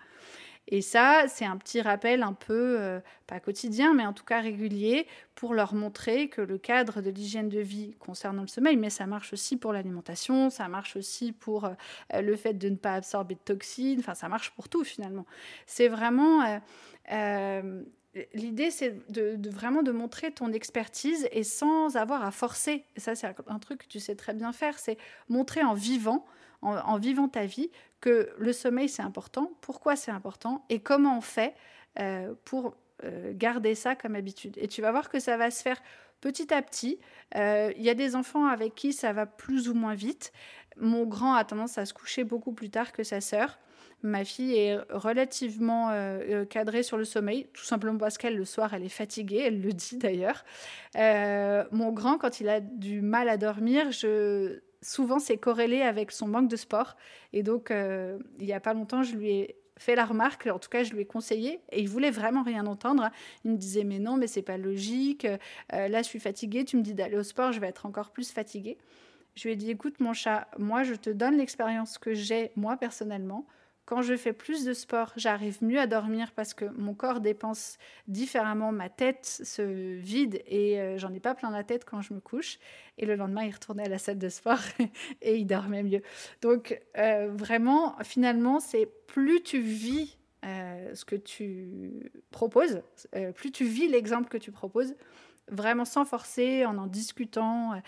Et 0.68 0.80
ça, 0.80 1.24
c'est 1.28 1.44
un 1.44 1.56
petit 1.56 1.82
rappel 1.82 2.22
un 2.22 2.32
peu, 2.32 2.76
euh, 2.80 3.00
pas 3.26 3.40
quotidien, 3.40 3.92
mais 3.94 4.06
en 4.06 4.12
tout 4.12 4.24
cas 4.24 4.40
régulier, 4.40 5.06
pour 5.34 5.54
leur 5.54 5.74
montrer 5.74 6.28
que 6.28 6.40
le 6.40 6.58
cadre 6.58 7.02
de 7.02 7.10
l'hygiène 7.10 7.48
de 7.48 7.60
vie 7.60 7.94
concernant 7.98 8.42
le 8.42 8.48
sommeil, 8.48 8.76
mais 8.76 8.90
ça 8.90 9.06
marche 9.06 9.32
aussi 9.32 9.56
pour 9.56 9.72
l'alimentation, 9.72 10.48
ça 10.50 10.68
marche 10.68 10.96
aussi 10.96 11.32
pour 11.32 11.66
euh, 11.66 11.72
le 12.20 12.36
fait 12.36 12.54
de 12.54 12.68
ne 12.68 12.76
pas 12.76 12.94
absorber 12.94 13.34
de 13.34 13.40
toxines, 13.40 13.98
enfin 13.98 14.14
ça 14.14 14.28
marche 14.28 14.50
pour 14.52 14.68
tout 14.68 14.84
finalement. 14.84 15.26
C'est 15.66 15.88
vraiment... 15.88 16.60
Euh, 17.12 17.82
l'idée, 18.32 18.70
c'est 18.70 19.10
de, 19.10 19.38
vraiment 19.50 19.82
de 19.82 19.92
montrer 19.92 20.30
ton 20.32 20.52
expertise 20.52 21.28
et 21.32 21.42
sans 21.42 21.96
avoir 21.96 22.24
à 22.24 22.30
forcer. 22.30 22.84
Ça, 22.96 23.14
c'est 23.14 23.34
un 23.46 23.58
truc 23.58 23.80
que 23.80 23.88
tu 23.88 24.00
sais 24.00 24.14
très 24.14 24.34
bien 24.34 24.52
faire, 24.52 24.78
c'est 24.78 24.98
montrer 25.28 25.62
en 25.62 25.74
vivant 25.74 26.24
en, 26.64 26.98
vivant 26.98 27.28
ta 27.28 27.46
vie 27.46 27.70
que 28.00 28.30
le 28.38 28.52
sommeil 28.52 28.88
c'est 28.88 29.02
important, 29.02 29.52
pourquoi 29.60 29.96
c'est 29.96 30.10
important 30.10 30.64
et 30.68 30.80
comment 30.80 31.18
on 31.18 31.20
fait 31.20 31.54
euh, 31.98 32.34
pour 32.44 32.76
euh, 33.04 33.32
garder 33.34 33.74
ça 33.74 33.94
comme 33.94 34.14
habitude. 34.14 34.56
Et 34.58 34.68
tu 34.68 34.82
vas 34.82 34.90
voir 34.90 35.08
que 35.10 35.20
ça 35.20 35.36
va 35.36 35.50
se 35.50 35.62
faire 35.62 35.80
petit 36.20 36.52
à 36.52 36.62
petit. 36.62 36.98
Euh, 37.36 37.72
il 37.76 37.82
y 37.82 37.90
a 37.90 37.94
des 37.94 38.16
enfants 38.16 38.46
avec 38.46 38.74
qui 38.74 38.92
ça 38.92 39.12
va 39.12 39.26
plus 39.26 39.68
ou 39.68 39.74
moins 39.74 39.94
vite. 39.94 40.32
Mon 40.76 41.04
grand 41.04 41.34
a 41.34 41.44
tendance 41.44 41.78
à 41.78 41.86
se 41.86 41.94
coucher 41.94 42.24
beaucoup 42.24 42.52
plus 42.52 42.70
tard 42.70 42.92
que 42.92 43.04
sa 43.04 43.20
sœur. 43.20 43.58
Ma 44.02 44.24
fille 44.24 44.54
est 44.54 44.76
relativement 44.90 45.88
cadrée 46.50 46.82
sur 46.82 46.98
le 46.98 47.06
sommeil, 47.06 47.46
tout 47.54 47.64
simplement 47.64 47.96
parce 47.96 48.18
qu'elle, 48.18 48.36
le 48.36 48.44
soir, 48.44 48.74
elle 48.74 48.84
est 48.84 48.90
fatiguée, 48.90 49.44
elle 49.46 49.62
le 49.62 49.72
dit 49.72 49.96
d'ailleurs. 49.96 50.44
mon 51.72 51.90
grand, 51.90 52.18
quand 52.18 52.38
il 52.38 52.50
a 52.50 52.60
du 52.60 53.00
mal 53.00 53.30
à 53.30 53.38
dormir, 53.38 53.92
je 53.92 54.60
souvent 54.84 55.18
c'est 55.18 55.38
corrélé 55.38 55.82
avec 55.82 56.12
son 56.12 56.28
manque 56.28 56.48
de 56.48 56.56
sport. 56.56 56.96
Et 57.32 57.42
donc, 57.42 57.70
euh, 57.70 58.18
il 58.38 58.46
n'y 58.46 58.52
a 58.52 58.60
pas 58.60 58.74
longtemps, 58.74 59.02
je 59.02 59.16
lui 59.16 59.30
ai 59.30 59.56
fait 59.76 59.96
la 59.96 60.04
remarque, 60.04 60.46
en 60.46 60.58
tout 60.60 60.68
cas 60.68 60.84
je 60.84 60.92
lui 60.92 61.00
ai 61.00 61.04
conseillé, 61.04 61.60
et 61.72 61.80
il 61.80 61.88
voulait 61.88 62.12
vraiment 62.12 62.42
rien 62.44 62.66
entendre. 62.66 63.10
Il 63.44 63.52
me 63.52 63.56
disait 63.56 63.84
mais 63.84 63.98
non, 63.98 64.16
mais 64.16 64.28
c'est 64.28 64.42
pas 64.42 64.56
logique, 64.56 65.24
euh, 65.24 65.88
là 65.88 66.02
je 66.02 66.06
suis 66.06 66.20
fatiguée, 66.20 66.64
tu 66.64 66.76
me 66.76 66.82
dis 66.82 66.94
d'aller 66.94 67.16
au 67.16 67.22
sport, 67.24 67.52
je 67.52 67.60
vais 67.60 67.68
être 67.68 67.86
encore 67.86 68.10
plus 68.10 68.30
fatiguée. 68.30 68.78
Je 69.34 69.48
lui 69.48 69.54
ai 69.54 69.56
dit 69.56 69.70
écoute 69.70 69.98
mon 69.98 70.12
chat, 70.12 70.46
moi 70.58 70.84
je 70.84 70.94
te 70.94 71.10
donne 71.10 71.36
l'expérience 71.36 71.98
que 71.98 72.14
j'ai 72.14 72.52
moi 72.54 72.76
personnellement. 72.76 73.46
Quand 73.86 74.00
je 74.00 74.16
fais 74.16 74.32
plus 74.32 74.64
de 74.64 74.72
sport, 74.72 75.12
j'arrive 75.16 75.62
mieux 75.62 75.78
à 75.78 75.86
dormir 75.86 76.32
parce 76.32 76.54
que 76.54 76.64
mon 76.76 76.94
corps 76.94 77.20
dépense 77.20 77.76
différemment, 78.08 78.72
ma 78.72 78.88
tête 78.88 79.26
se 79.26 79.94
vide 79.96 80.42
et 80.46 80.80
euh, 80.80 80.96
j'en 80.96 81.12
ai 81.12 81.20
pas 81.20 81.34
plein 81.34 81.50
la 81.50 81.64
tête 81.64 81.84
quand 81.84 82.00
je 82.00 82.14
me 82.14 82.20
couche. 82.20 82.58
Et 82.96 83.04
le 83.04 83.14
lendemain, 83.14 83.44
il 83.44 83.52
retournait 83.52 83.84
à 83.84 83.88
la 83.90 83.98
salle 83.98 84.18
de 84.18 84.28
sport 84.30 84.60
et 85.20 85.36
il 85.36 85.46
dormait 85.46 85.82
mieux. 85.82 86.00
Donc 86.40 86.80
euh, 86.96 87.30
vraiment, 87.34 87.96
finalement, 88.02 88.58
c'est 88.58 88.86
plus 89.06 89.42
tu 89.42 89.60
vis 89.60 90.18
euh, 90.46 90.94
ce 90.94 91.04
que 91.04 91.16
tu 91.16 92.10
proposes, 92.30 92.82
plus 93.34 93.50
tu 93.52 93.64
vis 93.64 93.88
l'exemple 93.88 94.28
que 94.28 94.38
tu 94.38 94.50
proposes, 94.50 94.94
vraiment 95.48 95.84
sans 95.84 96.06
forcer, 96.06 96.64
en 96.64 96.78
en 96.78 96.86
discutant, 96.86 97.80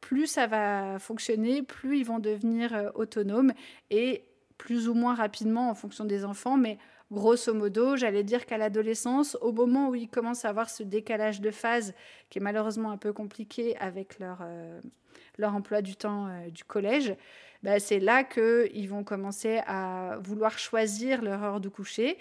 plus 0.00 0.26
ça 0.26 0.46
va 0.46 0.98
fonctionner, 0.98 1.62
plus 1.62 1.98
ils 1.98 2.04
vont 2.04 2.18
devenir 2.18 2.90
autonomes 2.94 3.52
et 3.90 4.24
plus 4.58 4.88
ou 4.88 4.94
moins 4.94 5.14
rapidement 5.14 5.70
en 5.70 5.74
fonction 5.74 6.04
des 6.04 6.24
enfants, 6.24 6.56
mais 6.56 6.78
grosso 7.10 7.52
modo, 7.54 7.96
j'allais 7.96 8.24
dire 8.24 8.46
qu'à 8.46 8.58
l'adolescence, 8.58 9.36
au 9.40 9.52
moment 9.52 9.88
où 9.88 9.94
ils 9.94 10.08
commencent 10.08 10.44
à 10.44 10.48
avoir 10.48 10.70
ce 10.70 10.82
décalage 10.82 11.40
de 11.40 11.50
phase 11.50 11.94
qui 12.30 12.38
est 12.38 12.42
malheureusement 12.42 12.90
un 12.90 12.96
peu 12.96 13.12
compliqué 13.12 13.76
avec 13.78 14.18
leur, 14.18 14.38
euh, 14.42 14.80
leur 15.38 15.54
emploi 15.54 15.82
du 15.82 15.96
temps 15.96 16.26
euh, 16.26 16.50
du 16.50 16.64
collège, 16.64 17.14
bah, 17.62 17.78
c'est 17.80 18.00
là 18.00 18.24
qu'ils 18.24 18.88
vont 18.88 19.04
commencer 19.04 19.60
à 19.66 20.18
vouloir 20.22 20.58
choisir 20.58 21.22
leur 21.22 21.42
heure 21.42 21.60
de 21.60 21.68
coucher. 21.68 22.18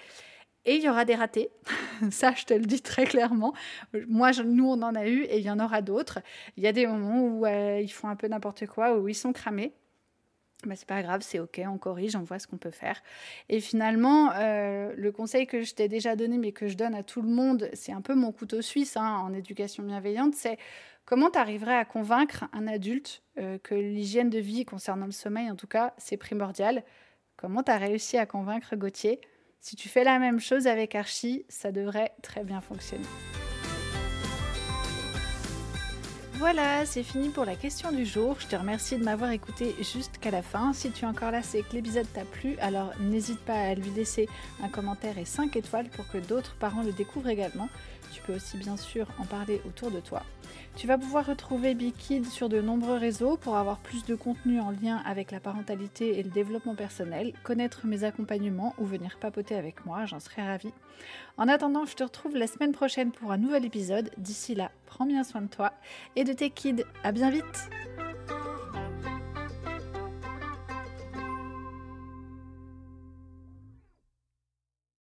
Et 0.65 0.75
il 0.75 0.81
y 0.81 0.89
aura 0.89 1.03
des 1.03 1.15
ratés, 1.15 1.49
ça 2.11 2.33
je 2.33 2.45
te 2.45 2.53
le 2.53 2.65
dis 2.65 2.81
très 2.81 3.05
clairement. 3.05 3.53
Moi, 4.07 4.31
nous, 4.45 4.65
on 4.65 4.81
en 4.81 4.95
a 4.95 5.07
eu 5.07 5.23
et 5.23 5.39
il 5.39 5.43
y 5.43 5.51
en 5.51 5.59
aura 5.59 5.81
d'autres. 5.81 6.19
Il 6.55 6.63
y 6.63 6.67
a 6.67 6.71
des 6.71 6.87
moments 6.87 7.21
où 7.21 7.45
euh, 7.45 7.81
ils 7.81 7.91
font 7.91 8.07
un 8.07 8.15
peu 8.15 8.27
n'importe 8.27 8.65
quoi, 8.67 8.97
où 8.97 9.09
ils 9.09 9.15
sont 9.15 9.33
cramés. 9.33 9.73
Bah, 10.65 10.75
c'est 10.75 10.87
pas 10.87 11.01
grave, 11.01 11.21
c'est 11.21 11.39
ok, 11.39 11.61
on 11.67 11.77
corrige, 11.77 12.15
on 12.15 12.23
voit 12.23 12.39
ce 12.39 12.47
qu'on 12.47 12.57
peut 12.57 12.71
faire. 12.71 13.01
Et 13.49 13.59
finalement, 13.59 14.31
euh, 14.35 14.93
le 14.95 15.11
conseil 15.11 15.47
que 15.47 15.61
je 15.61 15.73
t'ai 15.73 15.87
déjà 15.87 16.15
donné, 16.15 16.37
mais 16.37 16.51
que 16.51 16.67
je 16.67 16.75
donne 16.75 16.95
à 16.95 17.03
tout 17.03 17.21
le 17.21 17.29
monde, 17.29 17.69
c'est 17.73 17.91
un 17.91 18.01
peu 18.01 18.15
mon 18.15 18.31
couteau 18.31 18.61
suisse 18.61 18.97
hein, 18.97 19.17
en 19.23 19.33
éducation 19.33 19.83
bienveillante, 19.83 20.35
c'est 20.35 20.57
comment 21.05 21.29
tu 21.29 21.39
arriverais 21.39 21.75
à 21.75 21.85
convaincre 21.85 22.45
un 22.53 22.67
adulte 22.67 23.21
euh, 23.37 23.57
que 23.57 23.75
l'hygiène 23.75 24.29
de 24.29 24.39
vie 24.39 24.65
concernant 24.65 25.05
le 25.05 25.11
sommeil, 25.11 25.49
en 25.51 25.55
tout 25.55 25.67
cas, 25.67 25.93
c'est 25.97 26.17
primordial. 26.17 26.83
Comment 27.35 27.63
tu 27.63 27.71
as 27.71 27.77
réussi 27.77 28.17
à 28.17 28.25
convaincre 28.25 28.75
Gauthier? 28.75 29.19
Si 29.59 29.75
tu 29.75 29.89
fais 29.89 30.03
la 30.03 30.19
même 30.19 30.39
chose 30.39 30.67
avec 30.67 30.93
Archie, 30.95 31.45
ça 31.49 31.71
devrait 31.71 32.11
très 32.21 32.43
bien 32.43 32.61
fonctionner. 32.61 33.05
Voilà, 36.43 36.85
c'est 36.85 37.03
fini 37.03 37.29
pour 37.29 37.45
la 37.45 37.55
question 37.55 37.93
du 37.93 38.05
jour. 38.05 38.35
Je 38.37 38.47
te 38.47 38.55
remercie 38.57 38.97
de 38.97 39.03
m'avoir 39.05 39.31
écouté 39.31 39.73
jusqu'à 39.79 40.29
la 40.29 40.41
fin. 40.41 40.73
Si 40.73 40.91
tu 40.91 41.05
es 41.05 41.07
encore 41.07 41.31
là, 41.31 41.41
c'est 41.41 41.61
que 41.61 41.73
l'épisode 41.73 42.05
t'a 42.11 42.25
plu, 42.25 42.57
alors 42.59 42.91
n'hésite 42.99 43.39
pas 43.39 43.53
à 43.53 43.73
lui 43.75 43.89
laisser 43.91 44.27
un 44.61 44.67
commentaire 44.67 45.17
et 45.17 45.23
5 45.23 45.55
étoiles 45.55 45.87
pour 45.87 46.05
que 46.09 46.17
d'autres 46.17 46.53
parents 46.55 46.83
le 46.83 46.91
découvrent 46.91 47.29
également. 47.29 47.69
Tu 48.13 48.21
peux 48.23 48.35
aussi 48.35 48.57
bien 48.57 48.75
sûr 48.75 49.07
en 49.19 49.23
parler 49.23 49.61
autour 49.65 49.89
de 49.89 50.01
toi. 50.01 50.23
Tu 50.75 50.87
vas 50.87 50.97
pouvoir 50.97 51.27
retrouver 51.27 51.75
Bikid 51.75 52.25
sur 52.25 52.49
de 52.49 52.59
nombreux 52.59 52.97
réseaux 52.97 53.37
pour 53.37 53.57
avoir 53.57 53.77
plus 53.77 54.05
de 54.05 54.15
contenu 54.15 54.59
en 54.59 54.71
lien 54.71 54.97
avec 55.05 55.31
la 55.31 55.39
parentalité 55.39 56.17
et 56.19 56.23
le 56.23 56.31
développement 56.31 56.73
personnel, 56.73 57.33
connaître 57.43 57.85
mes 57.85 58.03
accompagnements 58.03 58.73
ou 58.79 58.85
venir 58.85 59.17
papoter 59.19 59.55
avec 59.55 59.85
moi, 59.85 60.05
j'en 60.05 60.19
serais 60.19 60.45
ravie. 60.45 60.73
En 61.37 61.47
attendant, 61.47 61.85
je 61.85 61.95
te 61.95 62.03
retrouve 62.03 62.35
la 62.35 62.47
semaine 62.47 62.71
prochaine 62.71 63.11
pour 63.11 63.31
un 63.31 63.37
nouvel 63.37 63.65
épisode. 63.65 64.09
D'ici 64.17 64.55
là, 64.55 64.71
prends 64.87 65.05
bien 65.05 65.23
soin 65.23 65.41
de 65.41 65.47
toi 65.47 65.73
et 66.15 66.23
de 66.23 66.33
tes 66.33 66.49
kids. 66.49 66.83
À 67.03 67.11
bien 67.11 67.29
vite! 67.29 67.69